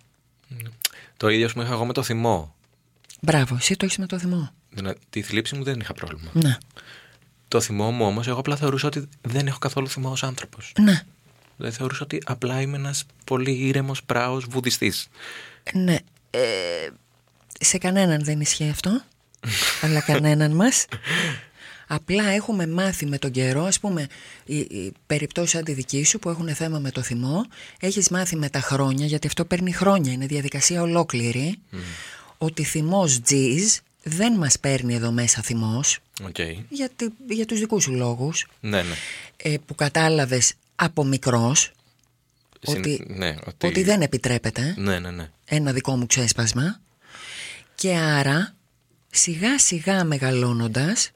Το 1.18 1.30
ίδιο 1.30 1.50
που 1.54 1.62
είχα 1.62 1.72
εγώ 1.72 1.86
με 1.86 1.94
το 1.94 2.04
θυμό. 2.04 2.56
Μπράβο, 3.22 3.56
εσύ 3.56 3.76
το 3.76 3.86
έχεις 3.86 3.98
με 3.98 4.06
το 4.06 4.20
θυμό. 4.20 4.52
Δηλαδή, 4.70 5.00
τη 5.10 5.22
θλίψη 5.22 5.56
μου 5.56 5.64
δεν 5.64 5.80
είχα 5.80 5.94
πρόβλημα. 5.94 6.30
Ναι, 6.34 6.58
Το 7.48 7.62
θυμό 7.62 7.92
μου 7.92 8.06
όμως, 8.06 8.28
εγώ 8.28 8.40
απλά 8.40 8.56
θεωρούσα 8.56 8.88
ότι 8.88 9.10
δεν 9.22 9.48
έχω 9.48 9.58
καθόλου 9.58 9.90
θυμό 9.90 10.10
ως 10.12 10.24
άνθρωπος. 10.24 10.74
ναι, 10.80 11.02
Δηλαδή 11.58 11.76
θεωρούσα 11.76 12.04
ότι 12.04 12.22
απλά 12.26 12.62
είμαι 12.62 12.78
ένας 12.78 13.06
πολύ 13.24 13.52
ήρεμος, 13.52 14.04
πράος 14.04 14.46
βουδιστής. 14.50 15.08
Ναι. 15.74 15.98
Ε, 16.30 16.40
σε 17.60 17.78
κανέναν 17.78 18.24
δεν 18.24 18.40
ισχύει 18.42 18.70
αυτό. 18.70 19.02
αλλά 19.84 20.02
κανέναν 20.02 20.52
μας. 20.52 20.86
Απλά 21.94 22.24
έχουμε 22.24 22.68
μάθει 22.68 23.06
με 23.06 23.18
τον 23.18 23.32
καιρό, 23.32 23.64
ας 23.64 23.80
πούμε, 23.80 24.08
οι, 24.46 24.58
οι 24.58 24.94
περιπτώσεις 25.08 25.50
σαν 25.52 25.64
τη 25.64 25.74
δική 25.74 26.04
σου 26.04 26.20
που 26.20 26.30
έχουν 26.30 26.56
θέμα 26.56 26.80
με 26.80 26.92
το 26.92 27.02
θυμό, 27.02 27.46
έχεις 27.80 28.10
μάθει 28.10 28.36
με 28.36 28.50
τα 28.50 28.60
χρόνια, 28.62 29.06
γιατί 29.06 29.28
αυτό 29.28 29.46
παίρνει 29.46 29.72
χρόνια, 29.74 30.12
είναι 30.12 30.26
διαδικασία 30.26 30.82
ολόκληρη, 30.82 31.60
ότι 32.38 32.64
θυμός 32.64 33.22
τζιζ 33.22 33.78
δεν 34.04 34.34
μας 34.34 34.60
παίρνει 34.60 34.94
εδώ 34.96 35.12
μέσα 35.12 35.42
θυμός, 35.42 36.00
Οκ. 36.24 36.36
γιατί, 36.70 37.14
για 37.30 37.46
τους 37.46 37.60
δικούς 37.60 37.84
σου 37.84 37.92
λόγους, 37.94 38.48
Ναι, 38.60 38.82
ναι. 38.82 38.96
ε, 39.38 39.56
που 39.66 39.76
κατάλαβες 39.76 40.54
από 40.76 41.04
μικρός, 41.04 41.72
Συν- 42.62 42.78
ότι, 42.78 43.06
ναι, 43.08 43.36
ότι... 43.48 43.68
ότι 43.68 43.84
δεν 43.84 44.02
επιτρέπεται 44.02 44.74
Ναι, 44.78 45.00
ναι, 45.00 45.12
ναι. 45.12 45.30
ένα 45.46 45.72
δικό 45.74 45.96
μου 45.98 46.06
ξέσπασμα 46.06 46.80
και 47.76 47.96
άρα 47.96 48.56
σιγά 49.12 49.60
σιγά 49.60 50.04
μεγαλώνοντας 50.04 51.12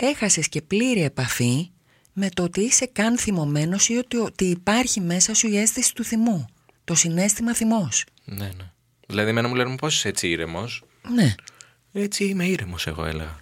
έχασες 0.00 0.48
και 0.48 0.62
πλήρη 0.62 1.02
επαφή 1.02 1.70
με 2.12 2.28
το 2.28 2.42
ότι 2.42 2.60
είσαι 2.60 2.86
καν 2.86 3.18
θυμωμένος 3.18 3.88
ή 3.88 3.96
ότι, 3.96 4.16
ότι 4.16 4.44
υπάρχει 4.44 5.00
μέσα 5.00 5.34
σου 5.34 5.48
η 5.48 5.58
αίσθηση 5.58 5.94
του 5.94 6.04
θυμού, 6.04 6.46
το 6.84 6.94
συνέστημα 6.94 7.54
θυμός. 7.54 8.04
ναι, 8.24 8.44
ναι. 8.56 8.70
Δηλαδή, 9.08 9.30
εμένα 9.30 9.48
μου 9.48 9.54
λένε 9.54 9.76
πώ 9.76 9.86
είσαι 9.86 10.08
έτσι 10.08 10.28
ήρεμος; 10.28 10.82
Ναι, 11.14 11.34
Έτσι 11.92 12.24
είμαι 12.24 12.44
ήρεμος, 12.46 12.86
εγώ 12.86 13.04
έλεγα. 13.04 13.36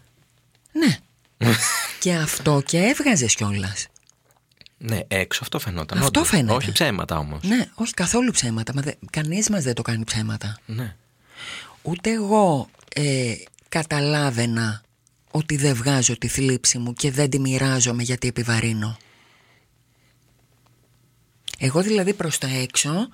ναι. 0.73 0.99
και 2.01 2.13
αυτό 2.15 2.63
και 2.67 2.79
έβγαζες 2.79 3.35
κιόλας. 3.35 3.87
Ναι, 4.79 5.01
έξω 5.09 5.41
αυτό 5.43 5.59
φαινόταν. 5.59 5.99
Αυτό 5.99 6.09
όντως. 6.21 6.29
φαίνεται. 6.29 6.53
Όχι 6.55 6.73
ψέματα 6.73 7.19
όμως. 7.19 7.43
Ναι, 7.43 7.67
όχι 7.75 7.93
καθόλου 7.95 8.31
ψέματα, 8.31 8.75
μα 8.75 8.81
δε, 8.83 8.93
κανείς 9.11 9.51
μας 9.51 9.63
δεν 9.65 9.75
το 9.75 9.83
κάνει 9.83 10.05
ψέματα. 10.05 10.59
Ναι. 10.67 10.97
Ούτε 11.83 12.11
εγώ 12.11 12.69
ε, 12.95 13.35
καταλάβαινα 13.69 14.83
ότι 15.37 15.57
δεν 15.57 15.75
βγάζω 15.75 16.19
τη 16.19 16.29
θλίψη 16.29 16.79
μου 16.79 16.93
και 16.93 17.11
δεν 17.11 17.31
τη 17.31 17.39
μοιράζομαι 17.39 18.03
γιατί 18.03 18.29
επιβαρύνω. 18.29 18.97
Εγώ 21.59 21.83
δηλαδή 21.83 22.15
προς 22.15 22.39
τα 22.39 22.49
έξω 22.49 23.09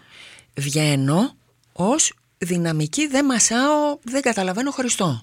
βγαίνω 0.56 1.34
ως 1.72 2.14
δυναμική 2.38 3.06
δεν 3.06 3.24
μασάω, 3.24 3.98
δεν 4.02 4.22
καταλαβαίνω 4.22 4.70
Χριστό. 4.70 5.22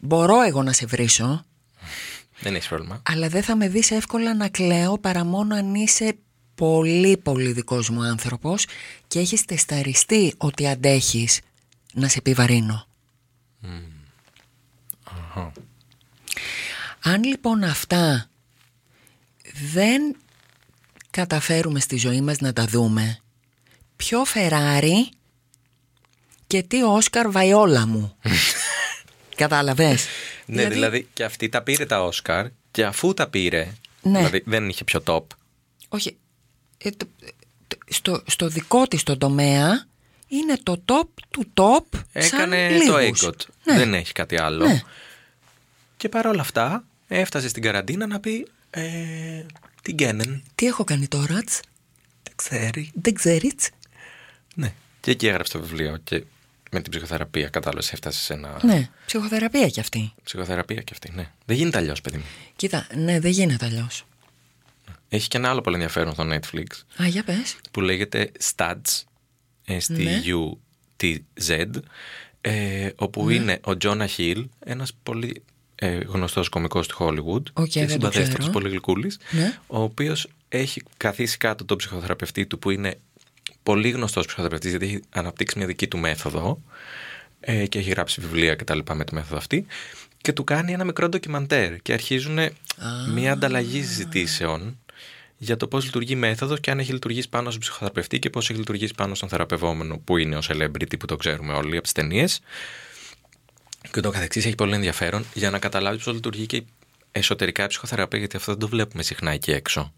Μπορώ 0.00 0.42
εγώ 0.42 0.62
να 0.62 0.72
σε 0.72 0.86
βρίσω, 0.86 1.44
Δεν 2.40 2.54
έχεις 2.54 2.68
πρόβλημα. 2.68 3.02
αλλά 3.04 3.28
δεν 3.28 3.42
θα 3.42 3.56
με 3.56 3.68
δεις 3.68 3.90
εύκολα 3.90 4.34
να 4.34 4.48
κλαίω 4.48 4.98
παρά 4.98 5.24
μόνο 5.24 5.54
αν 5.54 5.74
είσαι 5.74 6.16
πολύ 6.54 7.16
πολύ 7.16 7.52
δικός 7.52 7.88
μου 7.90 8.02
άνθρωπος 8.02 8.66
και 9.06 9.18
έχεις 9.18 9.44
τεσταριστεί 9.44 10.34
ότι 10.36 10.68
αντέχεις 10.68 11.40
να 11.94 12.08
σε 12.08 12.18
επιβαρύνω. 12.18 12.86
Αχα. 15.04 15.52
Αν 17.12 17.24
λοιπόν 17.24 17.64
αυτά 17.64 18.30
δεν 19.72 20.16
καταφέρουμε 21.10 21.80
στη 21.80 21.96
ζωή 21.96 22.20
μας 22.20 22.38
να 22.38 22.52
τα 22.52 22.66
δούμε, 22.66 23.18
ποιο 23.96 24.24
Φεράρι 24.24 25.08
και 26.46 26.62
τι 26.62 26.82
Όσκαρ 26.82 27.30
Βαϊόλα 27.30 27.86
μου. 27.86 28.16
Κατάλαβες; 29.36 30.06
Ναι, 30.46 30.68
δηλαδή... 30.68 31.08
και 31.12 31.24
αυτή 31.24 31.48
τα 31.48 31.62
πήρε 31.62 31.86
τα 31.86 32.02
Όσκαρ 32.04 32.46
και 32.70 32.84
αφού 32.84 33.14
τα 33.14 33.28
πήρε. 33.28 33.72
Ναι. 34.02 34.18
Δηλαδή 34.18 34.42
δεν 34.46 34.68
είχε 34.68 34.84
πιο 34.84 35.02
top. 35.06 35.24
Όχι. 35.88 36.16
ε, 36.78 36.90
το- 36.90 37.08
το- 37.68 37.76
στο, 37.88 38.22
στο 38.26 38.48
δικό 38.48 38.86
της 38.88 39.02
το 39.02 39.18
τομέα 39.18 39.86
είναι 40.28 40.58
το 40.62 40.82
top 40.84 41.08
του 41.30 41.46
top 41.54 41.98
Έκανε 42.12 42.68
σαν 42.78 42.86
το 42.88 42.98
λίγους. 42.98 43.22
έγκοτ. 43.22 43.40
Ναι. 43.64 43.76
Δεν 43.76 43.94
έχει 43.94 44.12
κάτι 44.12 44.40
άλλο. 44.40 44.66
Ναι. 44.66 44.82
Και 45.96 46.08
παρόλα 46.08 46.40
αυτά 46.40 46.84
έφτασε 47.08 47.48
στην 47.48 47.62
καραντίνα 47.62 48.06
να 48.06 48.20
πει 48.20 48.46
ε, 48.70 49.44
τι 49.82 49.92
γκένεν. 49.92 50.42
Τι 50.54 50.66
έχω 50.66 50.84
κάνει 50.84 51.06
τώρα, 51.08 51.42
τς; 51.42 51.60
Δεν 52.22 52.32
ξέρει. 52.36 52.90
δεν 52.94 53.14
ξέρεις. 53.14 53.54
Ναι. 54.54 54.72
Και 55.00 55.10
εκεί 55.10 55.26
έγραψε 55.26 55.52
το 55.52 55.60
βιβλίο. 55.60 55.96
Και 56.04 56.24
με 56.70 56.80
την 56.80 56.90
ψυχοθεραπεία, 56.90 57.48
κατάλαβες, 57.48 57.92
έφτασε 57.92 58.20
σε 58.20 58.32
ένα. 58.32 58.60
Ναι, 58.62 58.88
ψυχοθεραπεία 59.06 59.68
κι 59.68 59.80
αυτή. 59.80 60.12
Ψυχοθεραπεία 60.24 60.82
και 60.82 60.90
αυτή, 60.92 61.12
ναι. 61.14 61.30
Δεν 61.44 61.56
γίνεται 61.56 61.78
αλλιώς, 61.78 62.00
παιδί 62.00 62.16
μου. 62.16 62.24
Κοίτα, 62.56 62.86
ναι, 62.94 63.20
δεν 63.20 63.30
γίνεται 63.30 63.66
αλλιώς. 63.66 64.04
Έχει 65.08 65.28
και 65.28 65.36
ένα 65.36 65.50
άλλο 65.50 65.60
πολύ 65.60 65.76
ενδιαφέρον 65.76 66.12
στο 66.12 66.28
Netflix 66.32 66.66
Α, 67.02 67.06
για 67.06 67.24
πες. 67.24 67.56
που 67.70 67.80
λέγεται 67.80 68.32
Stutz, 68.56 69.02
S-T-U-T-Z, 69.66 71.66
ε, 72.40 72.90
όπου 72.96 73.30
είναι 73.30 73.60
ο 73.64 73.76
Τζόνα 73.76 74.06
Χιλ, 74.06 74.46
ένας 74.58 74.92
πολύ 75.02 75.42
ε, 75.80 75.98
γνωστός 76.06 76.48
κωμικός 76.48 76.86
του 76.88 76.96
Hollywood 77.00 77.42
OK, 77.52 77.66
και 77.68 77.78
δεν 77.78 77.86
το 77.86 77.92
συμπαθέστατος, 77.92 78.38
ξέρω. 78.38 78.52
πολύ 78.52 78.68
γλυκούλης, 78.68 79.18
Ναι. 79.30 79.58
ο 79.66 79.82
οποίος 79.82 80.28
έχει 80.48 80.82
καθίσει 80.96 81.36
κάτω 81.36 81.64
τον 81.64 81.76
ψυχοθεραπευτή 81.76 82.46
του 82.46 82.58
που 82.58 82.70
είναι 82.70 82.98
πολύ 83.62 83.90
γνωστός 83.90 84.26
ψυχοθεραπευτής 84.26 84.70
γιατί 84.70 84.86
έχει 84.86 85.00
αναπτύξει 85.10 85.58
μια 85.58 85.66
δική 85.66 85.88
του 85.88 85.98
μέθοδο 85.98 86.62
ε, 87.40 87.66
και 87.66 87.78
έχει 87.78 87.90
γράψει 87.90 88.20
βιβλία 88.20 88.54
και 88.54 88.64
τα 88.64 88.74
λοιπά 88.74 88.94
με 88.94 89.04
τη 89.04 89.14
μέθοδο 89.14 89.36
αυτή 89.36 89.66
και 90.20 90.32
του 90.32 90.44
κάνει 90.44 90.72
ένα 90.72 90.84
μικρό 90.84 91.08
ντοκιμαντέρ 91.08 91.78
και 91.78 91.92
αρχίζουν 91.92 92.38
μια 93.14 93.32
ανταλλαγή 93.32 93.82
συζητήσεων 93.82 94.78
για 95.36 95.56
το 95.56 95.66
πώς 95.66 95.84
λειτουργεί 95.84 96.12
η 96.12 96.16
μέθοδος 96.16 96.60
και 96.60 96.70
αν 96.70 96.78
έχει 96.78 96.92
λειτουργήσει 96.92 97.28
πάνω 97.28 97.48
στον 97.48 97.60
ψυχοθεραπευτή 97.60 98.18
και 98.18 98.30
πώς 98.30 98.50
έχει 98.50 98.58
λειτουργήσει 98.58 98.94
πάνω 98.96 99.14
στον 99.14 99.28
θεραπευόμενο 99.28 99.98
που 100.04 100.16
είναι 100.16 100.36
ο 100.36 100.40
celebrity 100.48 100.98
που 100.98 101.06
το 101.06 101.16
ξέρουμε 101.16 101.52
όλοι 101.52 101.72
από 101.74 101.82
τις 101.82 101.92
ταινίες 101.92 102.40
και 103.92 104.00
το 104.00 104.10
καθεξής 104.10 104.44
έχει 104.46 104.54
πολύ 104.54 104.74
ενδιαφέρον 104.74 105.24
για 105.34 105.50
να 105.50 105.58
καταλάβεις 105.58 106.04
πώς 106.04 106.14
λειτουργεί 106.14 106.46
και 106.46 106.62
εσωτερικά 107.12 107.64
η 107.64 107.66
ψυχοθεραπεία 107.66 108.18
γιατί 108.18 108.36
αυτό 108.36 108.50
δεν 108.52 108.60
το 108.60 108.68
βλέπουμε 108.68 109.02
συχνά 109.02 109.30
εκεί 109.30 109.50
έξω. 109.50 109.92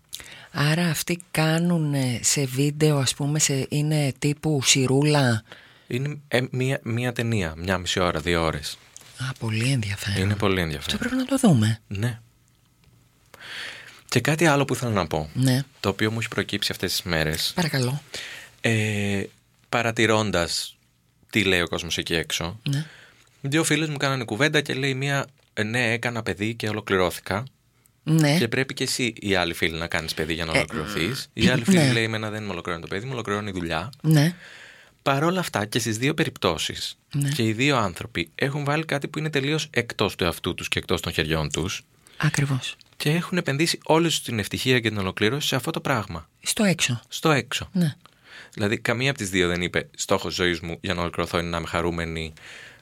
Άρα 0.52 0.86
αυτοί 0.90 1.18
κάνουν 1.30 1.94
σε 2.20 2.44
βίντεο, 2.44 2.98
ας 2.98 3.14
πούμε, 3.14 3.38
σε, 3.38 3.66
είναι 3.68 4.12
τύπου 4.18 4.60
σιρούλα; 4.64 5.42
Είναι 5.86 6.18
ε, 6.28 6.40
μία, 6.50 6.80
μία 6.82 7.12
ταινία, 7.12 7.54
μια 7.56 7.78
μισή 7.78 8.00
ώρα, 8.00 8.20
δύο 8.20 8.42
ώρες. 8.42 8.78
Α, 9.18 9.32
πολύ 9.38 9.70
ενδιαφέρον. 9.70 10.22
Είναι 10.22 10.34
πολύ 10.36 10.52
Αυτό 10.60 10.62
ενδιαφέρον. 10.64 10.98
πρέπει 10.98 11.14
να 11.16 11.24
το 11.24 11.36
δούμε. 11.48 11.80
Ναι. 11.88 12.20
Και 14.08 14.20
κάτι 14.20 14.46
άλλο 14.46 14.64
που 14.64 14.74
ήθελα 14.74 14.90
να 14.92 15.06
πω, 15.06 15.30
Ναι, 15.34 15.62
το 15.80 15.88
οποίο 15.88 16.10
μου 16.10 16.18
έχει 16.18 16.28
προκύψει 16.28 16.72
αυτές 16.72 16.90
τις 16.90 17.02
μέρες, 17.02 17.52
παρακαλώ. 17.54 18.02
ε, 18.60 19.22
παρατηρώντας 19.68 20.76
τι 21.30 21.44
λέει 21.44 21.60
ο 21.60 21.68
κόσμος 21.68 21.98
εκεί 21.98 22.14
έξω, 22.14 22.60
Ναι. 22.68 22.86
Δύο 23.40 23.64
φίλες 23.64 23.88
μου 23.88 23.96
κάνανε 23.96 24.24
κουβέντα 24.24 24.60
και 24.60 24.74
λέει 24.74 24.94
μία, 24.94 25.26
«Ε, 25.52 25.62
ναι, 25.62 25.92
έκανα 25.92 26.22
παιδί 26.22 26.54
και 26.54 26.68
ολοκληρώθηκα. 26.68 27.44
Ναι. 28.02 28.38
Και 28.38 28.48
πρέπει 28.48 28.74
και 28.74 28.84
εσύ 28.84 29.12
η 29.20 29.34
άλλη 29.34 29.54
φίλη 29.54 29.78
να 29.78 29.86
κάνεις 29.86 30.14
παιδί 30.14 30.34
για 30.34 30.44
να 30.44 30.52
Ε, 30.52 30.56
ολοκληρωθείς. 30.56 31.28
Η 31.32 31.48
άλλη 31.48 31.64
φίλη 31.64 31.76
ναι. 31.76 31.92
λέει, 31.92 32.04
εμένα 32.04 32.30
δεν 32.30 32.42
μου 32.42 32.48
ολοκληρώνει 32.52 32.82
το 32.84 32.88
παιδί, 32.88 33.04
μου 33.06 33.12
ολοκληρώνει 33.12 33.48
η 33.48 33.52
δουλειά. 33.52 33.92
Ναι. 34.02 34.34
Παρ' 35.02 35.24
όλα 35.24 35.40
αυτά 35.40 35.64
και 35.64 35.78
στις 35.78 35.98
δύο 35.98 36.14
περιπτώσεις 36.14 36.98
Ναι. 37.14 37.28
και 37.28 37.42
οι 37.42 37.52
δύο 37.52 37.76
άνθρωποι 37.76 38.30
έχουν 38.34 38.64
βάλει 38.64 38.84
κάτι 38.84 39.08
που 39.08 39.18
είναι 39.18 39.30
τελείως 39.30 39.68
εκτός 39.70 40.16
του 40.16 40.24
εαυτού 40.24 40.54
τους 40.54 40.68
και 40.68 40.78
εκτός 40.78 41.00
των 41.00 41.12
χεριών 41.12 41.50
τους 41.50 41.82
Ακριβώς. 42.16 42.76
και 42.96 43.10
έχουν 43.10 43.38
επενδύσει 43.38 43.78
όλη 43.84 44.06
τους 44.06 44.22
την 44.22 44.38
ευτυχία 44.38 44.80
και 44.80 44.88
την 44.88 44.98
ολοκλήρωση 44.98 45.48
σε 45.48 45.56
αυτό 45.56 45.70
το 45.70 45.80
πράγμα. 45.80 46.28
Στο 46.42 46.64
έξω. 46.64 47.00
Στο 47.08 47.30
έξω. 47.30 47.68
Ναι. 47.72 47.94
Δηλαδή, 48.52 48.78
καμία 48.78 49.10
από 49.10 49.18
τις 49.18 49.30
δύο 49.30 49.48
δεν 49.48 49.62
είπε 49.62 49.88
στόχος 49.96 50.34
ζωής 50.34 50.60
μου 50.60 50.78
για 50.80 50.94
να 50.94 51.00
ολοκληρωθώ 51.00 51.38
είναι 51.38 51.48
να 51.48 51.56
είμαι 51.56 51.66
χαρούμενη, 51.66 52.32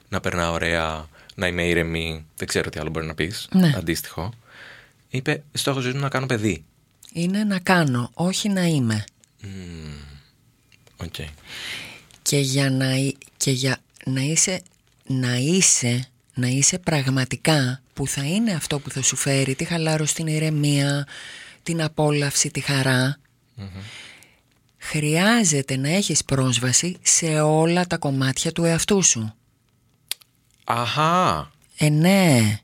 να 0.09 0.19
περνάω 0.19 0.53
ωραία, 0.53 1.07
να 1.35 1.47
είμαι 1.47 1.63
ήρεμη. 1.67 2.25
Δεν 2.35 2.47
ξέρω 2.47 2.69
τι 2.69 2.79
άλλο 2.79 2.89
μπορεί 2.89 3.05
να 3.05 3.15
πεις. 3.15 3.47
Ναι. 3.51 3.73
Αντίστοιχο. 3.77 4.33
Είπε 5.09 5.43
στόχος 5.53 5.83
ζωής 5.83 5.95
μου 5.95 6.01
να 6.01 6.09
κάνω 6.09 6.25
παιδί. 6.25 6.63
Είναι 7.13 7.43
να 7.43 7.59
κάνω, 7.59 8.09
όχι 8.13 8.49
να 8.49 8.61
είμαι. 8.65 9.03
Οκ. 10.97 11.13
Και 12.21 12.37
για 12.37 12.69
να, 12.69 12.95
εί- 12.95 13.17
και 13.37 13.51
για 13.51 13.77
να 14.05 14.21
είσαι 14.21 14.61
να 15.03 15.35
είσαι 15.35 16.07
να 16.33 16.47
είσαι 16.47 16.79
πραγματικά 16.79 17.81
που 17.93 18.07
θα 18.07 18.23
είναι 18.25 18.51
αυτό 18.51 18.79
που 18.79 18.89
θα 18.89 19.01
σου 19.01 19.15
φέρει 19.15 19.55
τη 19.55 19.63
χαλάρωση, 19.63 20.15
την 20.15 20.27
ηρεμία, 20.27 21.07
την 21.63 21.81
απόλαυση, 21.81 22.49
τη 22.51 22.59
χαρά 22.59 23.17
χρειάζεται 24.77 25.77
να 25.77 25.89
έχεις 25.89 26.23
πρόσβαση 26.23 26.97
σε 27.01 27.39
όλα 27.41 27.87
τα 27.87 27.97
κομμάτια 27.97 28.51
του 28.51 28.63
εαυτού 28.63 29.03
σου. 29.03 29.33
Αχά. 30.71 31.51
Ε 31.77 31.89
ναι, 31.89 32.59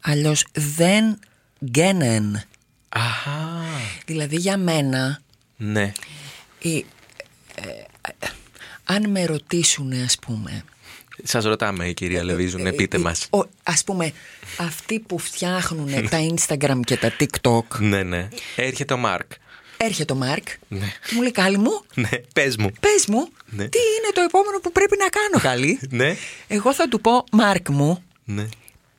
αλλιώς 0.00 0.44
δεν 0.52 1.18
γκένεν. 1.64 2.42
Αχά. 2.88 3.62
Δηλαδή 4.06 4.36
για 4.36 4.56
μένα 4.56 5.20
Ναι. 5.56 5.92
η, 6.58 6.76
ε, 7.54 7.68
ε, 8.20 8.26
αν 8.84 9.10
με 9.10 9.24
ρωτήσουν 9.24 9.92
ας 9.92 10.18
πούμε 10.18 10.64
Σας 11.22 11.44
ρωτάμε, 11.44 11.88
η 11.88 11.94
κυρία 11.94 12.24
Λεβίζου, 12.24 12.58
ναι, 12.58 12.72
πείτε 12.72 12.96
Ε, 12.96 13.00
μας. 13.00 13.26
ο- 13.30 13.48
Ας 13.62 13.84
πούμε 13.84 14.12
αυτοί 14.58 14.98
που 15.00 15.18
φτιάχνουν 15.18 16.08
τα 16.08 16.18
Instagram 16.34 16.80
και 16.84 16.96
τα 16.96 17.12
TikTok 17.20 17.78
Ναι, 17.78 18.02
ναι. 18.02 18.28
Έρχεται 18.56 18.94
ο 18.94 18.96
Μάρκ. 18.96 19.32
Έρχεται 19.84 20.12
ο 20.12 20.16
Μάρκ 20.16 20.48
Ναι. 20.68 20.86
και 21.08 21.14
μου 21.14 21.20
λέει 21.22 21.30
Κάλλη 21.30 21.58
μου 21.58 21.82
Ναι, 21.94 22.08
πες 22.34 22.56
μου. 22.56 22.70
πες 22.80 23.06
μου 23.06 23.28
Ναι. 23.46 23.68
τι 23.68 23.78
είναι 23.78 24.12
το 24.14 24.20
επόμενο 24.20 24.58
που 24.60 24.72
πρέπει 24.72 24.96
να 24.98 25.08
κάνω 25.08 25.38
Κάλλη 25.42 25.80
Ναι. 25.90 26.16
Εγώ 26.48 26.74
θα 26.74 26.88
του 26.88 27.00
πω 27.00 27.24
Μάρκ 27.32 27.68
μου 27.68 28.02
Ναι. 28.24 28.48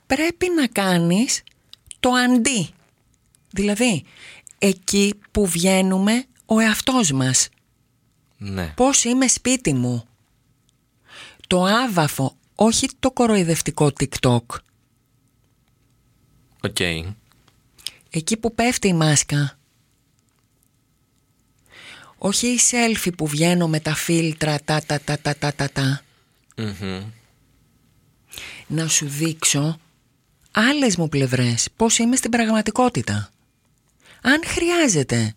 πρέπει 0.07 0.47
να 0.55 0.67
κάνεις 0.67 1.43
το 1.99 2.09
αντί 2.09 2.69
Δηλαδή 3.49 4.03
εκεί 4.57 5.13
που 5.31 5.45
βγαίνουμε 5.47 6.25
ο 6.45 6.59
εαυτός 6.59 7.11
μας 7.11 7.49
Ναι. 8.37 8.73
Πώς 8.75 9.03
είμαι 9.03 9.27
σπίτι 9.27 9.73
μου 9.73 10.07
Το 11.47 11.63
άβαφο 11.65 12.35
όχι 12.55 12.87
το 12.99 13.11
κοροϊδευτικό 13.11 13.91
TikTok 13.99 14.41
OK. 16.65 16.79
Εκεί 18.09 18.37
που 18.37 18.55
πέφτει 18.55 18.87
η 18.87 18.93
μάσκα. 18.93 19.57
Όχι 22.25 22.47
η 22.47 22.59
selfie 22.71 23.11
που 23.17 23.27
βγαίνω 23.27 23.67
με 23.67 23.79
τα 23.79 23.95
φίλτρα 23.95 24.59
τα 24.65 24.81
τα 24.85 24.99
τα 25.01 25.19
τα 25.19 25.35
τα 25.35 25.53
τα 25.53 25.69
τα. 25.69 26.01
Μμμ. 26.57 27.03
Να 28.67 28.87
σου 28.87 29.07
δείξω 29.07 29.79
άλλες 30.51 30.95
μου 30.95 31.09
πλευρές 31.09 31.67
πώς 31.75 31.97
είμαι 31.97 32.15
στην 32.15 32.31
πραγματικότητα. 32.31 33.29
Αν 34.21 34.41
χρειάζεται 34.45 35.33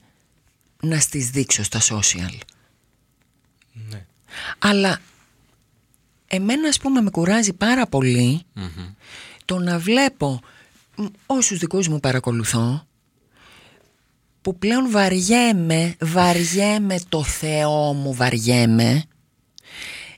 να 0.81 1.01
στις 1.01 1.31
δείξω 1.31 1.63
στα 1.63 1.81
social. 1.81 2.39
Ναι. 3.73 4.05
Αλλά 4.59 5.01
εμένα 6.27 6.69
ας 6.69 6.79
πούμε 6.79 7.01
με 7.01 7.11
κουράζει 7.11 7.53
πάρα 7.53 7.87
πολύ 7.87 8.43
Μμμ. 8.53 8.95
το 9.45 9.59
να 9.59 9.79
βλέπω 9.79 10.41
μ, 10.97 11.05
όσους 11.27 11.59
δικούς 11.59 11.89
μου 11.89 12.01
παρακολουθώ 12.01 12.87
που 14.47 14.59
πλέον 14.59 14.91
βαριέμαι, 14.91 15.97
βαριέμαι 16.01 16.99
το 17.09 17.23
Θεό 17.23 17.93
μου, 17.93 18.15
βαριέμαι 18.15 19.05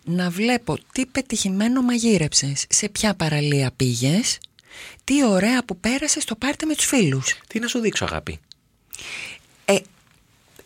να 0.05 0.31
βλέπω 0.31 0.79
τι 0.93 1.07
πετυχημένο 1.07 1.83
μαγείρεψες, 1.83 2.67
σε 2.69 2.89
ποια 2.89 3.15
παραλία 3.15 3.71
πήγες, 3.77 4.39
τι 5.05 5.25
ωραία 5.25 5.65
που 5.65 5.77
πέρασες 5.79 6.23
στο 6.23 6.37
πάρτι 6.37 6.67
με 6.67 6.75
τους 6.75 6.85
φίλους. 6.85 7.39
Τι 7.47 7.59
να 7.59 7.67
σου 7.67 7.79
δείξω, 7.79 8.05
αγάπη; 8.05 8.39
Ε, 9.65 9.77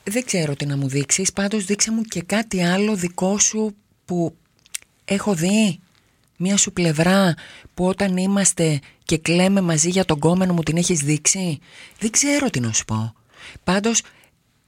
δεν 0.05 0.25
ξέρω 0.25 0.57
τι 0.57 0.67
να 0.67 0.77
μου 0.77 0.89
δείξεις, 0.89 1.33
πάντως 1.33 1.65
δείξε 1.65 1.91
μου 1.91 2.03
και 2.03 2.23
κάτι 2.23 2.63
άλλο 2.63 2.95
δικό 2.95 3.39
σου 3.39 3.75
που 4.05 4.37
έχω 5.05 5.35
δει. 5.35 5.81
Μία 6.37 6.57
σου 6.57 6.73
πλευρά 6.73 7.35
που 7.75 7.87
όταν 7.87 8.17
είμαστε 8.17 8.81
και 9.05 9.19
κλαίμε 9.19 9.61
μαζί 9.61 9.89
για 9.89 10.05
τον 10.05 10.19
κόμενο 10.19 10.53
μου 10.53 10.63
την 10.63 10.77
έχεις 10.77 11.01
δείξει. 11.01 11.59
Δεν 11.99 12.11
ξέρω 12.11 12.51
τι 12.51 12.61
να 12.61 12.73
σου 12.73 12.85
πω. 12.85 13.15
Πάντως 13.65 14.03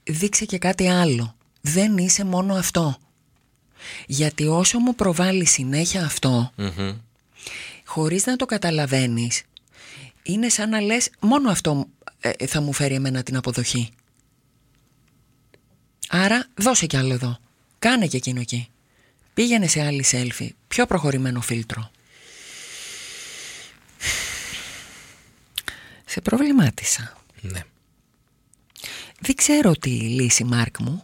δείξε 0.03 0.45
και 0.45 0.57
κάτι 0.57 0.87
άλλο. 0.87 1.35
Δεν 1.61 1.97
είσαι 1.97 2.23
μόνο 2.23 2.53
αυτό. 2.53 2.97
Γιατί 4.07 4.47
όσο 4.47 4.79
μου 4.79 4.95
προβάλλει 4.95 5.45
συνέχεια 5.45 6.05
αυτό, 6.05 6.51
Μμμ. 6.55 6.97
χωρίς 7.85 8.25
να 8.25 8.35
το 8.35 8.45
καταλαβαίνεις, 8.45 9.43
είναι 10.23 10.49
σαν 10.49 10.69
να 10.69 10.81
λες 10.81 11.09
μόνο 11.19 11.49
αυτό 11.49 11.87
ε, 12.19 12.45
θα 12.47 12.61
μου 12.61 12.73
φέρει 12.73 12.93
εμένα 12.93 13.23
την 13.23 13.35
αποδοχή. 13.35 13.89
Άρα 16.09 16.47
δώσε 16.55 16.85
κι 16.85 16.97
άλλο 16.97 17.13
εδώ. 17.13 17.37
Κάνε 17.79 18.07
και 18.07 18.17
εκείνο 18.17 18.39
εκεί. 18.39 18.69
Πήγαινε 19.33 19.67
σε 19.67 19.85
άλλη 19.85 20.05
selfie. 20.11 20.49
Πιο 20.67 20.85
προχωρημένο 20.85 21.41
φίλτρο. 21.41 21.91
Σε 26.05 26.21
προβλημάτισα. 26.21 27.17
Ναι. 27.41 27.63
Δεν 29.25 29.35
ξέρω 29.35 29.71
τι 29.71 29.89
λύση, 29.89 30.43
Μάρκ 30.43 30.79
μου. 30.79 31.03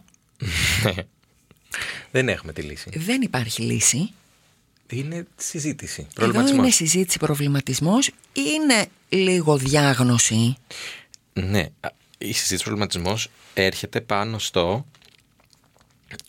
Δεν 2.10 2.28
έχουμε 2.28 2.52
τη 2.52 2.62
λύση. 2.62 2.90
Δεν 2.94 3.22
υπάρχει 3.22 3.62
λύση. 3.62 4.10
Είναι 4.90 5.26
συζήτηση. 5.36 6.00
Εδώ 6.00 6.10
Προβληματισμός. 6.14 6.58
είναι 6.62 6.70
συζήτηση, 6.70 7.18
προβληματισμός. 7.18 8.10
Είναι 8.32 8.86
λίγο 9.08 9.56
διάγνωση. 9.56 10.56
Ναι. 11.32 11.60
Α, 11.80 11.88
Η 12.18 12.32
συζήτηση 12.32 12.62
προβληματισμός 12.64 13.28
έρχεται 13.54 14.00
πάνω 14.00 14.38
στο 14.38 14.86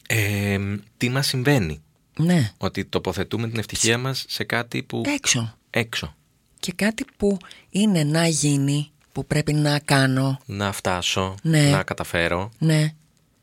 ε, 0.08 0.60
τι 0.98 1.10
μας 1.10 1.28
συμβαίνει. 1.28 1.82
Ναι, 2.18 2.52
Ότι 2.58 2.86
τοποθετούμε 2.86 3.50
την 3.50 3.60
ευτυχία 3.60 3.98
μας 3.98 4.26
σε 4.28 4.44
κάτι 4.44 4.84
που 4.84 5.04
έξω. 5.06 5.58
έξω. 5.70 6.16
Και 6.60 6.72
κάτι 6.76 7.06
που 7.18 7.38
είναι 7.70 8.04
να 8.04 8.28
γίνει, 8.28 8.92
που 9.14 9.26
πρέπει 9.26 9.54
να 9.54 9.80
κάνω. 9.80 10.40
Να 10.46 10.72
φτάσω, 10.72 11.36
Ναι. 11.42 11.70
να 11.70 11.84
καταφέρω. 11.84 12.52
Ναι. 12.58 12.94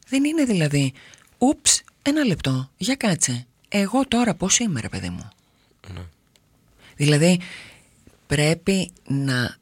Δεν 0.09 0.25
είναι 0.25 0.45
δηλαδή. 0.45 0.93
Ούψ, 1.39 1.83
ένα 2.03 2.25
λεπτό. 2.25 2.71
Για 2.77 2.95
κάτσε. 2.95 3.47
Εγώ 3.69 4.07
τώρα 4.09 4.35
πώς 4.35 4.59
είμαι, 4.59 4.81
ρε 4.81 4.89
παιδί 4.89 5.09
μου; 5.09 5.29
Δηλαδή, 6.97 7.41
πρέπει 8.27 8.91
να, 9.07 9.57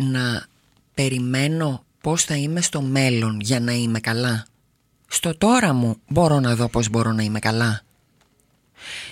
να 0.00 0.46
περιμένω 0.94 1.84
πώς 2.00 2.24
θα 2.24 2.36
είμαι 2.36 2.60
στο 2.60 2.80
μέλλον 2.82 3.40
για 3.40 3.60
να 3.60 3.72
είμαι 3.72 4.00
καλά; 4.00 4.46
Στο 5.08 5.36
τώρα 5.36 5.72
μου 5.72 5.96
μπορώ 6.08 6.40
να 6.40 6.54
δω 6.54 6.68
πώς 6.68 6.88
μπορώ 6.88 7.12
να 7.12 7.22
είμαι 7.22 7.38
καλά; 7.38 7.82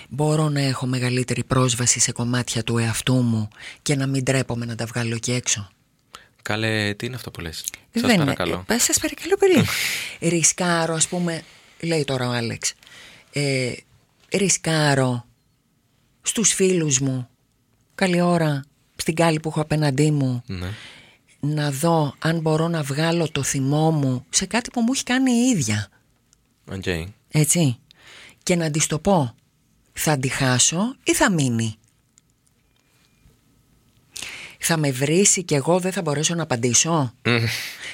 Μπορώ 0.09 0.49
να 0.49 0.61
έχω 0.61 0.87
μεγαλύτερη 0.87 1.45
πρόσβαση 1.45 2.01
σε 2.01 2.13
κομμάτια 2.13 2.63
του 2.63 2.79
εαυτού 2.79 3.15
μου 3.15 3.49
και 3.83 3.97
να 3.97 4.07
μην 4.07 4.25
τρέπομαι 4.25 4.65
να 4.65 4.75
τα 4.75 4.87
βγάλω 4.87 5.15
εκεί 5.15 5.33
έξω; 5.33 5.69
Καλέ, 6.43 6.95
τι 6.95 7.07
είναι 7.07 7.15
αυτό 7.17 7.31
που 7.31 7.41
λες; 7.41 7.57
Σας 7.57 7.71
Δεν 8.03 8.11
είναι. 8.11 8.19
παρακαλώ. 8.19 8.65
Ε, 8.69 8.79
σας 8.79 8.99
παρακαλώ 9.01 9.37
πολύ. 9.37 9.67
ρισκάρω, 10.35 10.95
ας 10.95 11.09
πούμε, 11.09 11.43
λέει 11.81 12.05
τώρα 12.05 12.29
ο 12.29 12.33
Άλεξ. 12.33 12.73
Ε, 13.33 13.73
ρισκάρω 14.33 15.25
στους 16.23 16.53
φίλους 16.53 16.99
μου, 17.01 17.29
καλή 17.95 18.21
ώρα, 18.21 18.65
στην 18.97 19.15
κάλη 19.15 19.41
που 19.41 19.49
έχω 19.49 19.61
απέναντί 19.61 20.11
μου, 20.11 20.43
Ναι. 20.47 20.69
να 21.41 21.71
δω 21.71 22.15
αν 22.19 22.41
μπορώ 22.41 22.69
να 22.69 22.83
βγάλω 22.83 23.31
το 23.31 23.43
θυμό 23.43 23.91
μου 23.91 24.25
σε 24.31 24.47
κάτι 24.47 24.71
που 24.71 24.81
μου 24.81 24.93
έχει 24.95 25.03
κάνει 25.03 25.31
η 25.33 25.49
ίδια. 25.49 25.89
Οκ. 26.73 26.87
Έτσι. 27.29 27.79
Και 28.43 28.57
να 28.57 28.71
της 28.71 28.87
το 28.87 28.99
πω. 28.99 29.35
Θα 30.01 30.19
τη 30.19 30.29
χάσω 30.29 30.97
ή 31.05 31.15
θα 31.15 31.31
μείνει. 31.31 31.78
Θα 34.59 34.77
με 34.77 34.91
βρήσει 34.91 35.43
και 35.43 35.55
εγώ 35.55 35.79
δεν 35.81 35.93
θα 35.93 36.03
μπορέσω 36.03 36.35
να 36.35 36.43
απαντήσω. 36.43 37.15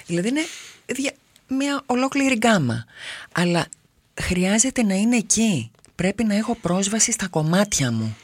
δηλαδή 0.06 0.28
είναι 0.28 0.40
δια- 0.86 1.14
μια 1.48 1.82
ολόκληρη 1.86 2.34
γκάμα. 2.34 2.84
Αλλά 3.32 3.66
χρειάζεται 4.22 4.82
να 4.82 4.94
είναι 4.94 5.16
εκεί. 5.16 5.70
Πρέπει 5.94 6.24
να 6.24 6.34
έχω 6.36 6.54
πρόσβαση 6.54 7.12
στα 7.12 7.28
κομμάτια 7.28 7.92
μου. 7.92 8.16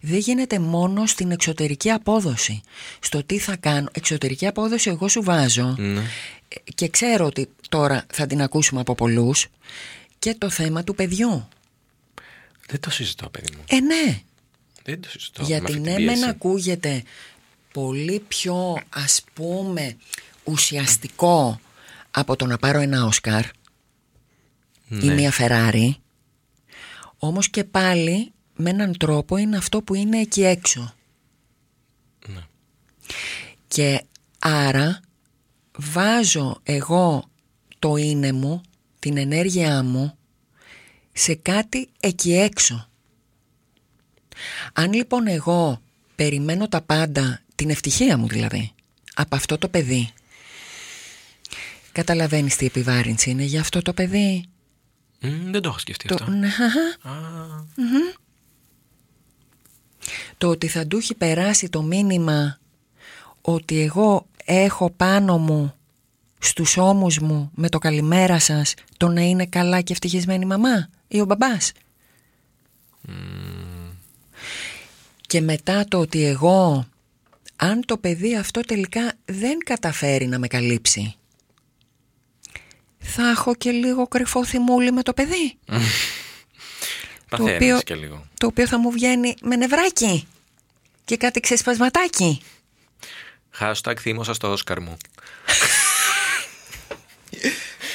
Δεν 0.00 0.18
γίνεται 0.18 0.58
μόνο 0.58 1.06
στην 1.06 1.30
εξωτερική 1.30 1.90
απόδοση. 1.90 2.60
Στο 3.00 3.24
τι 3.24 3.38
θα 3.38 3.56
κάνω. 3.56 3.88
Εξωτερική 3.92 4.46
απόδοση 4.46 4.90
εγώ 4.90 5.08
σου 5.08 5.22
βάζω 5.22 5.74
Ναι. 5.78 6.02
και 6.74 6.88
ξέρω 6.88 7.26
ότι 7.26 7.48
τώρα 7.68 8.04
θα 8.12 8.26
την 8.26 8.42
ακούσουμε 8.42 8.80
από 8.80 8.94
πολλούς 8.94 9.46
και 10.18 10.34
το 10.38 10.50
θέμα 10.50 10.84
του 10.84 10.94
παιδιού. 10.94 11.48
Δεν 12.68 12.80
το 12.80 12.90
συζητώ, 12.90 13.28
παιδί 13.28 13.52
μου. 13.56 13.62
Ε, 13.68 13.80
ναι. 13.80 14.20
Δεν 14.84 15.00
το 15.00 15.08
συζητώ. 15.08 15.42
με 15.42 15.46
Γιατί 15.48 15.64
αυτή 15.64 15.74
την 15.80 15.90
ναι, 15.90 15.96
πίεση. 15.96 16.20
μεν 16.20 16.28
ακούγεται 16.30 17.02
πολύ 17.72 18.20
πιο 18.28 18.78
ας 18.90 19.22
πούμε 19.34 19.96
ουσιαστικό 20.44 21.60
από 22.10 22.36
το 22.36 22.46
να 22.46 22.58
πάρω 22.58 22.78
ένα 22.80 23.04
Όσκαρ 23.04 23.44
ή 23.44 23.50
Ναι. 24.88 25.14
μια 25.14 25.30
Φεράρι 25.32 25.96
όμως 27.18 27.48
και 27.50 27.64
πάλι 27.64 28.32
με 28.56 28.70
έναν 28.70 28.96
τρόπο 28.96 29.36
είναι 29.36 29.56
αυτό 29.56 29.82
που 29.82 29.94
είναι 29.94 30.20
εκεί 30.20 30.42
έξω 30.44 30.94
Ναι. 32.26 32.40
και 33.68 34.04
άρα 34.38 35.00
βάζω 35.78 36.60
εγώ 36.62 37.24
το 37.78 37.96
είναι 37.96 38.32
μου 38.32 38.60
την 38.98 39.16
ενέργειά 39.16 39.82
μου 39.82 40.14
σε 41.12 41.34
κάτι 41.34 41.88
εκεί 42.00 42.32
έξω 42.32 42.88
αν 44.72 44.92
λοιπόν 44.92 45.26
εγώ 45.26 45.80
περιμένω 46.14 46.68
τα 46.68 46.80
πάντα, 46.80 47.40
την 47.60 47.70
ευτυχία 47.70 48.16
μου 48.16 48.28
δηλαδή, 48.28 48.72
από 49.14 49.36
αυτό 49.36 49.58
το 49.58 49.68
παιδί, 49.68 50.10
καταλαβαίνεις 51.92 52.56
τι 52.56 52.66
επιβάρυνση 52.66 53.30
είναι 53.30 53.42
για 53.42 53.60
αυτό 53.60 53.82
το 53.82 53.92
παιδί. 53.92 54.44
Μμ, 55.20 55.50
δεν 55.50 55.60
το 55.60 55.68
έχω 55.68 55.78
σκεφτεί 55.78 56.08
Το, 56.08 56.14
αυτό. 56.14 56.30
Ναι, 56.30 56.46
αχα. 56.46 57.10
Α, 57.10 57.64
το 60.38 60.48
ότι 60.48 60.68
θα 60.68 60.86
του 60.86 60.96
έχει 60.96 61.14
περάσει 61.14 61.68
το 61.68 61.82
μήνυμα 61.82 62.58
ότι 63.40 63.80
εγώ 63.80 64.26
έχω 64.44 64.90
πάνω 64.90 65.38
μου 65.38 65.74
στους 66.38 66.76
ώμους 66.76 67.18
μου 67.18 67.50
με 67.54 67.68
το 67.68 67.78
καλημέρα 67.78 68.38
σας 68.38 68.74
το 68.96 69.08
να 69.08 69.20
είναι 69.20 69.46
καλά 69.46 69.80
και 69.80 69.92
ευτυχισμένη 69.92 70.44
η 70.44 70.46
μαμά 70.46 70.88
ή 71.08 71.20
ο 71.20 71.24
μπαμπάς. 71.24 71.72
Και 75.20 75.40
μετά 75.40 75.84
το 75.88 75.98
ότι 75.98 76.24
εγώ 76.24 76.86
αν 77.62 77.84
το 77.86 77.98
παιδί 77.98 78.36
αυτό 78.36 78.60
τελικά 78.60 79.12
δεν 79.24 79.58
καταφέρει 79.64 80.26
να 80.26 80.38
με 80.38 80.46
καλύψει 80.46 81.14
θα 82.98 83.28
έχω 83.30 83.54
και 83.54 83.70
λίγο 83.70 84.06
κρυφό 84.08 84.44
θυμούλι 84.44 84.92
με 84.92 85.02
το 85.02 85.12
παιδί 85.12 85.58
παθαίνεις 87.28 87.54
οποίο- 87.54 87.80
και 87.80 87.94
λίγο. 87.94 88.26
το 88.38 88.46
οποίο 88.46 88.66
θα 88.66 88.78
μου 88.78 88.90
βγαίνει 88.90 89.34
με 89.42 89.56
νευράκι 89.56 90.26
και 91.04 91.16
κάτι 91.16 91.40
ξεσπασματάκι. 91.40 92.42
Hashtag 93.60 93.94
θύμωσα 93.98 94.34
στο 94.34 94.50
Όσκαρ 94.50 94.80
μου. 94.80 94.96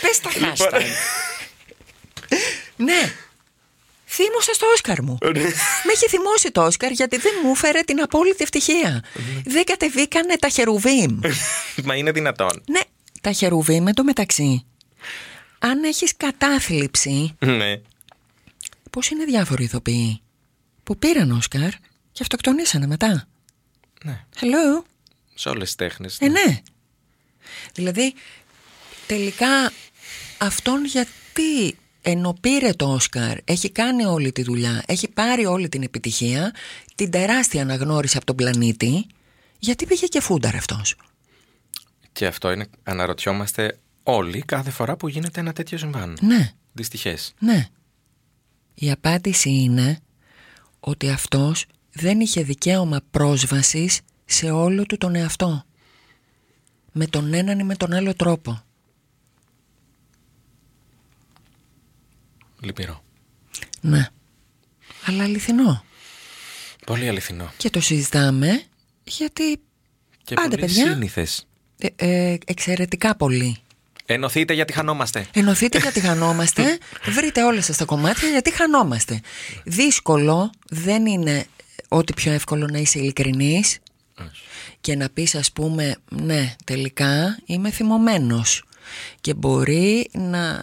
Πες 0.02 0.20
τα 0.22 0.30
hashtag. 0.32 0.82
ναι. 2.86 3.14
Θύμωσα 4.16 4.54
στο 4.54 4.66
Όσκαρ 4.74 5.02
μου. 5.02 5.18
Με 5.84 5.92
έχει 5.94 6.08
θυμώσει 6.10 6.52
το 6.52 6.66
Όσκαρ 6.66 6.92
γιατί 6.92 7.18
δεν 7.18 7.32
μου 7.44 7.52
έφερε 7.52 7.80
την 7.82 8.02
απόλυτη 8.02 8.44
ευτυχία. 8.44 9.04
δεν 9.46 9.64
κατεβήκανε 9.64 10.36
τα 10.36 10.50
χερουβίμ. 10.50 11.20
Μα 11.84 11.96
είναι 11.96 12.12
δυνατόν. 12.12 12.64
ναι, 12.70 12.80
τα 13.22 13.32
χερουβίμ 13.32 13.84
με 13.84 13.94
το 13.94 14.04
μεταξύ. 14.04 14.66
Αν 15.60 15.84
έχεις 15.84 16.18
κατάθλιψη, 16.18 17.36
Ναι. 17.40 17.82
πώς 18.90 19.10
είναι 19.10 19.24
διάφοροι 19.26 19.64
ηθοποιοί 19.64 20.22
που 20.84 20.98
πήραν 20.98 21.32
Όσκαρ 21.32 21.70
και 22.12 22.22
αυτοκτονήσανε 22.22 22.88
μετά; 22.88 23.28
Ναι. 24.04 24.26
Hello; 24.40 24.84
Σε 25.34 25.50
όλες 25.50 25.66
τις 25.66 25.76
τέχνες. 25.76 26.18
Ε, 26.20 26.28
ναι. 26.28 26.62
Δηλαδή, 27.74 28.14
τελικά 29.08 29.72
αυτόν 30.38 30.86
γιατί 30.86 31.78
ενώ 32.08 32.38
πήρε 32.42 32.72
το 32.74 32.94
Όσκαρ, 32.94 33.38
έχει 33.44 33.72
κάνει 33.72 34.06
όλη 34.06 34.32
τη 34.32 34.44
δουλειά, 34.44 34.84
έχει 34.88 35.08
πάρει 35.08 35.46
όλη 35.46 35.70
την 35.70 35.84
επιτυχία, 35.84 36.54
την 36.96 37.12
τεράστια 37.12 37.62
αναγνώριση 37.62 38.18
από 38.18 38.26
τον 38.26 38.36
πλανήτη, 38.36 39.06
γιατί 39.60 39.86
πήγε 39.86 40.06
και 40.06 40.22
φούνταρ 40.22 40.56
αυτός; 40.56 40.96
Και 42.12 42.26
αυτό 42.26 42.52
είναι, 42.52 42.68
αναρωτιόμαστε 42.84 43.80
όλοι 44.04 44.42
κάθε 44.42 44.70
φορά 44.70 44.96
που 44.98 45.08
γίνεται 45.08 45.40
ένα 45.40 45.54
τέτοιο 45.54 45.78
συμβάν. 45.78 46.18
Ναι, 46.22 46.52
Δυστυχές. 46.74 47.34
ναι. 47.40 47.68
Η 48.74 48.92
απάντηση 48.92 49.50
είναι 49.50 50.00
ότι 50.80 51.10
αυτός 51.10 51.66
δεν 51.92 52.20
είχε 52.20 52.44
δικαίωμα 52.44 53.02
πρόσβασης 53.12 54.02
σε 54.26 54.52
όλο 54.52 54.86
του 54.86 54.98
τον 54.98 55.16
εαυτό. 55.16 55.64
Με 56.92 57.08
τον 57.08 57.34
έναν 57.34 57.60
ή 57.60 57.64
με 57.64 57.76
τον 57.76 57.94
άλλο 57.94 58.14
τρόπο. 58.16 58.64
Λυπηρό. 62.66 63.04
Ναι. 63.82 64.08
Αλλά 65.06 65.24
αληθινό. 65.24 65.84
Πολύ 66.86 67.08
αληθινό. 67.08 67.52
Και 67.58 67.70
το 67.70 67.80
συζητάμε 67.80 68.64
γιατί 69.04 69.60
Και 70.24 70.36
Άντε, 70.38 70.48
πολύ 70.50 70.62
παιδιά. 70.62 70.92
σύνηθες. 70.92 71.48
ε, 71.78 71.88
ε, 71.96 72.38
εξαιρετικά 72.46 73.16
πολύ. 73.16 73.58
Ενωθείτε 74.06 74.54
γιατί 74.54 74.74
χανόμαστε. 74.74 75.28
Ενωθείτε 75.34 75.78
γιατί 75.78 76.00
χανόμαστε, 76.00 76.78
βρείτε 77.16 77.44
όλα 77.44 77.62
σας 77.62 77.78
τα 77.78 77.86
κομμάτια 77.86 78.30
γιατί 78.30 78.52
χανόμαστε. 78.54 79.22
Δύσκολο 79.64 80.52
δεν 80.70 81.06
είναι 81.06 81.46
ό,τι 81.88 82.14
πιο 82.14 82.32
εύκολο 82.32 82.68
να 82.68 82.78
είσαι 82.78 83.00
ειλικρινής 83.00 83.80
Όχι. 84.20 84.30
και 84.82 84.96
να 84.96 85.10
πεις 85.10 85.36
ας 85.36 85.52
πούμε 85.52 85.96
ναι 86.10 86.56
τελικά 86.64 87.40
είμαι 87.46 87.72
θυμωμένος 87.72 88.64
και 89.22 89.34
μπορεί 89.34 90.10
να 90.14 90.62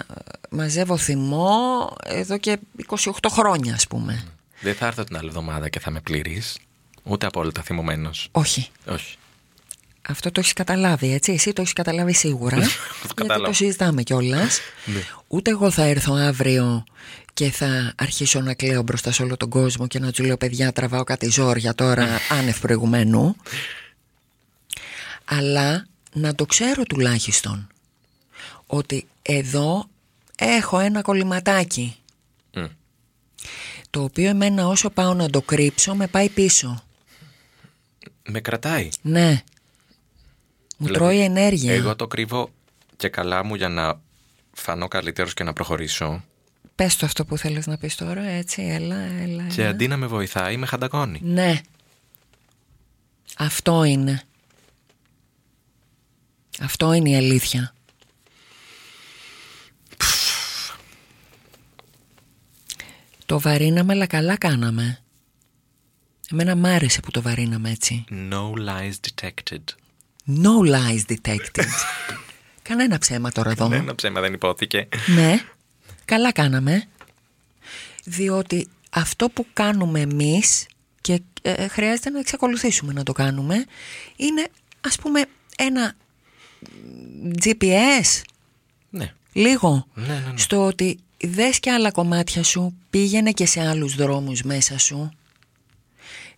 μαζεύω 0.51 0.97
θυμό 0.97 1.89
εδώ 2.05 2.39
και 2.39 2.59
28 2.87 3.11
χρόνια 3.31 3.75
ας 3.75 3.87
πούμε. 3.87 4.25
Δεν 4.61 4.75
θα 4.75 4.87
έρθω 4.87 5.05
την 5.05 5.17
άλλη 5.17 5.29
εβδομάδα 5.29 5.69
και 5.69 5.81
θα 5.81 5.91
με 5.91 6.01
πληρείς. 6.01 6.59
Ούτε 7.03 7.27
απόλυτα 7.27 7.63
θυμωμένος. 7.63 8.29
Όχι. 8.33 8.69
Όχι. 8.87 9.17
Αυτό 10.09 10.31
το 10.31 10.41
έχεις 10.41 10.53
καταλάβει, 10.53 11.13
έτσι. 11.13 11.33
Εσύ 11.33 11.53
το 11.53 11.61
έχεις 11.61 11.73
καταλάβει 11.73 12.13
σίγουρα. 12.13 12.57
γιατί 13.01 13.15
κατάλαβα. 13.15 13.47
το 13.47 13.53
συζητάμε 13.53 14.03
κιόλας. 14.03 14.61
Ούτε 15.29 15.51
εγώ 15.51 15.71
θα 15.71 15.83
έρθω 15.83 16.15
αύριο 16.15 16.85
και 17.35 17.51
θα 17.51 17.93
αρχίσω 17.97 18.41
να 18.41 18.55
κλαίω 18.55 18.83
μπροστά 18.83 19.13
σε 19.13 19.23
όλο 19.23 19.37
τον 19.37 19.49
κόσμο 19.49 19.87
και 19.87 19.99
να 19.99 20.13
του 20.13 20.25
λέω: 20.25 20.37
Παιδιά, 20.37 20.73
τραβάω 20.73 21.05
κάτι 21.05 21.31
ζόρια 21.31 21.75
τώρα, 21.75 22.09
άνευ 22.39 22.59
προηγουμένου. 22.61 23.37
Αλλά 25.25 25.87
να 26.13 26.35
το 26.35 26.47
ξέρω 26.47 26.83
τουλάχιστον 26.83 27.67
ότι 28.75 29.07
εδώ 29.23 29.85
έχω 30.37 30.79
ένα 30.79 31.03
κολληματάκι 31.03 31.97
Μμ. 32.55 32.65
Το 33.91 34.03
οποίο 34.03 34.29
εμένα 34.29 34.67
όσο 34.67 34.91
πάω 34.91 35.15
να 35.15 35.31
το 35.31 35.43
κρύψω 35.43 35.95
με 35.95 36.07
πάει 36.07 36.29
πίσω. 36.29 36.83
Με 38.29 38.41
κρατάει. 38.41 38.89
Ναι. 39.03 39.43
Μου 40.77 40.87
Δηλαδή, 40.87 40.95
τρώει 40.95 41.21
ενέργεια. 41.21 41.73
Εγώ 41.75 41.97
το 41.97 42.07
κρύβω 42.07 42.51
και 42.97 43.09
καλά 43.09 43.45
μου 43.45 43.55
για 43.55 43.69
να 43.69 44.01
φανώ 44.53 44.89
καλύτερος 44.89 45.35
και 45.35 45.45
να 45.45 45.53
προχωρήσω. 45.53 46.25
Πες 46.75 46.97
το 46.97 47.07
αυτό 47.07 47.25
που 47.25 47.37
θέλεις 47.39 47.67
να 47.67 47.79
πεις 47.79 47.95
τώρα, 47.95 48.23
έτσι, 48.23 48.63
έλα, 48.63 48.97
έλα. 48.97 49.47
Και 49.47 49.61
έλα. 49.61 49.71
αντί 49.71 49.89
να 49.89 49.97
με 49.97 50.07
βοηθάει, 50.07 50.57
με 50.57 50.67
χαντακώνει. 50.67 51.21
Ναι. 51.23 51.61
Αυτό 53.37 53.85
είναι. 53.85 54.23
Αυτό 56.61 56.93
είναι 56.93 57.11
η 57.11 57.17
αλήθεια. 57.17 57.75
Το 63.33 63.41
βαρύναμε, 63.41 63.93
αλλά 63.93 64.07
καλά 64.07 64.37
κάναμε. 64.37 64.99
Εμένα 66.33 66.57
μ' 66.57 66.65
άρεσε 66.67 67.01
που 67.01 67.11
το 67.11 67.23
βαρύναμε 67.23 67.71
έτσι. 67.71 68.05
No 68.11 68.53
lies 68.69 68.93
detected. 69.07 69.63
No 70.27 70.75
lies 70.75 71.15
detected. 71.15 71.65
Κανένα 72.69 72.99
ψέμα 72.99 73.31
τώρα 73.33 73.51
εδώ. 73.51 73.69
Ναι, 73.69 73.77
ένα 73.77 73.95
ψέμα 73.95 74.21
δεν 74.21 74.33
υπόθηκε. 74.33 74.89
Ναι, 75.15 75.41
καλά 76.05 76.33
κάναμε. 76.33 76.85
Διότι 78.05 78.69
αυτό 78.91 79.29
που 79.29 79.47
κάνουμε 79.53 80.01
εμείς 80.01 80.67
και 81.01 81.23
ε, 81.43 81.69
χρειάζεται 81.69 82.11
να 82.11 82.19
εξακολουθήσουμε 82.19 82.93
να 82.93 83.03
το 83.03 83.13
κάνουμε 83.13 83.65
είναι 84.17 84.49
ας 84.81 84.97
πούμε 84.97 85.25
ένα 85.57 85.95
GPS 87.45 88.23
Ναι. 88.91 89.15
λίγο 89.33 89.87
Ναι, 89.95 90.07
ναι, 90.07 90.15
ναι. 90.31 90.39
στο 90.39 90.67
ότι 90.67 90.99
δες 91.23 91.61
και 91.61 91.71
άλλα 91.71 91.91
κομμάτια 91.91 92.43
σου 92.43 92.75
πήγαινε 92.91 93.31
και 93.31 93.47
σε 93.47 93.69
άλλους 93.69 93.95
δρόμους 93.95 94.43
μέσα 94.43 94.79
σου 94.79 95.11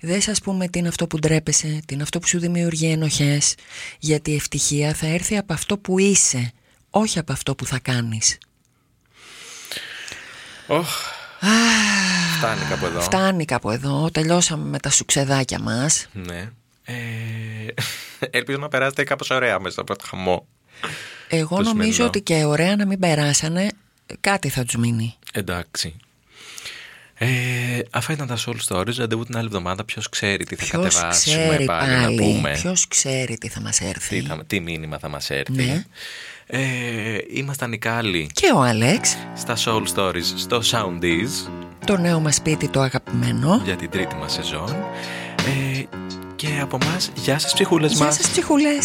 Δες 0.00 0.28
ας 0.28 0.40
πούμε 0.40 0.68
τι 0.68 0.78
είναι 0.78 0.88
αυτό 0.88 1.06
που 1.06 1.18
ντρέπεσαι, 1.18 1.80
τι 1.86 1.94
είναι 1.94 2.02
αυτό 2.02 2.18
που 2.18 2.26
σου 2.26 2.38
δημιουργεί 2.38 2.86
ενοχές 2.90 3.54
γιατί 3.98 4.30
η 4.30 4.34
ευτυχία 4.34 4.94
θα 4.94 5.06
έρθει 5.06 5.36
από 5.36 5.52
αυτό 5.52 5.78
που 5.78 5.98
είσαι, 5.98 6.52
όχι 6.90 7.18
από 7.18 7.32
αυτό 7.32 7.54
που 7.54 7.66
θα 7.66 7.78
κάνεις 7.78 8.38
Οχ. 10.66 10.88
Φτάνει 12.38 12.60
κάπου 12.68 12.86
εδώ. 12.86 13.00
Φτάνει 13.00 13.44
κάπου 13.44 13.70
εδώ, 13.70 14.10
τελειώσαμε 14.12 14.68
με 14.68 14.78
τα 14.78 14.90
σουξεδάκια 14.90 15.58
μας 15.60 16.06
Ναι. 16.12 16.50
Ε, 16.84 16.94
ελπίζω 18.30 18.58
να 18.58 18.68
περάσετε 18.68 19.04
κάπως 19.04 19.30
ωραία 19.30 19.60
μέσα 19.60 19.80
από 19.80 19.96
το 19.96 20.04
χαμό. 20.08 20.46
Εγώ 21.28 21.56
Το 21.56 21.62
νομίζω 21.62 21.92
σημερινό. 21.92 22.04
ότι 22.06 22.20
και 22.22 22.44
ωραία 22.44 22.76
να 22.76 22.86
μην 22.86 22.98
περάσανε 22.98 23.68
κάτι 24.20 24.48
θα 24.48 24.64
τους 24.64 24.76
μείνει 24.76 25.14
Εντάξει. 25.32 25.96
Ε, 27.18 27.28
αυτά 27.90 28.12
ήταν 28.12 28.26
τα 28.26 28.38
Soul 28.46 28.56
Stories. 28.68 28.94
Ραντεβού 28.96 29.24
την 29.24 29.36
άλλη 29.36 29.46
εβδομάδα. 29.46 29.84
Ποιος 29.84 30.08
ξέρει 30.08 30.44
τι 30.44 30.54
θα 30.54 30.64
Ποιος 30.64 30.94
κατεβάσουμε 30.94 31.36
ξέρει 31.36 31.64
πάλι, 31.64 31.88
πάλι, 31.90 32.16
να 32.16 32.22
πούμε. 32.24 32.50
ποιος 32.50 32.88
ξέρει 32.88 33.38
τι 33.38 33.48
θα 33.48 33.60
μας 33.60 33.80
έρθει 33.80 34.20
Τι, 34.20 34.26
θα- 34.26 34.44
τι 34.46 34.60
μήνυμα 34.60 34.98
θα 34.98 35.08
μας 35.08 35.30
έρθει. 35.30 35.52
Ναι. 35.52 35.84
Ε, 36.46 37.18
ήμασταν 37.30 37.72
οι 37.72 37.78
Κάλλοι 37.78 38.30
Και 38.32 38.50
ο 38.54 38.60
Άλεξ, 38.62 39.16
στα 39.36 39.56
Soul 39.64 39.82
Stories 39.94 40.32
στο 40.36 40.62
Soundies 40.70 41.50
το 41.86 41.96
νέο 41.96 42.20
μας 42.20 42.34
σπίτι 42.34 42.68
το 42.68 42.80
αγαπημένο 42.80 43.60
για 43.64 43.76
την 43.76 43.90
τρίτη 43.90 44.14
μας 44.14 44.32
σεζόν. 44.32 44.70
Ε, 45.46 45.82
και 46.36 46.58
από 46.60 46.78
μας, 46.78 47.10
γεια 47.14 47.38
σας 47.38 47.52
ψυχούλες 47.52 47.92
Γεια 47.92 48.04
μας. 48.04 48.14
σας 48.14 48.28
ψυχούλες 48.30 48.84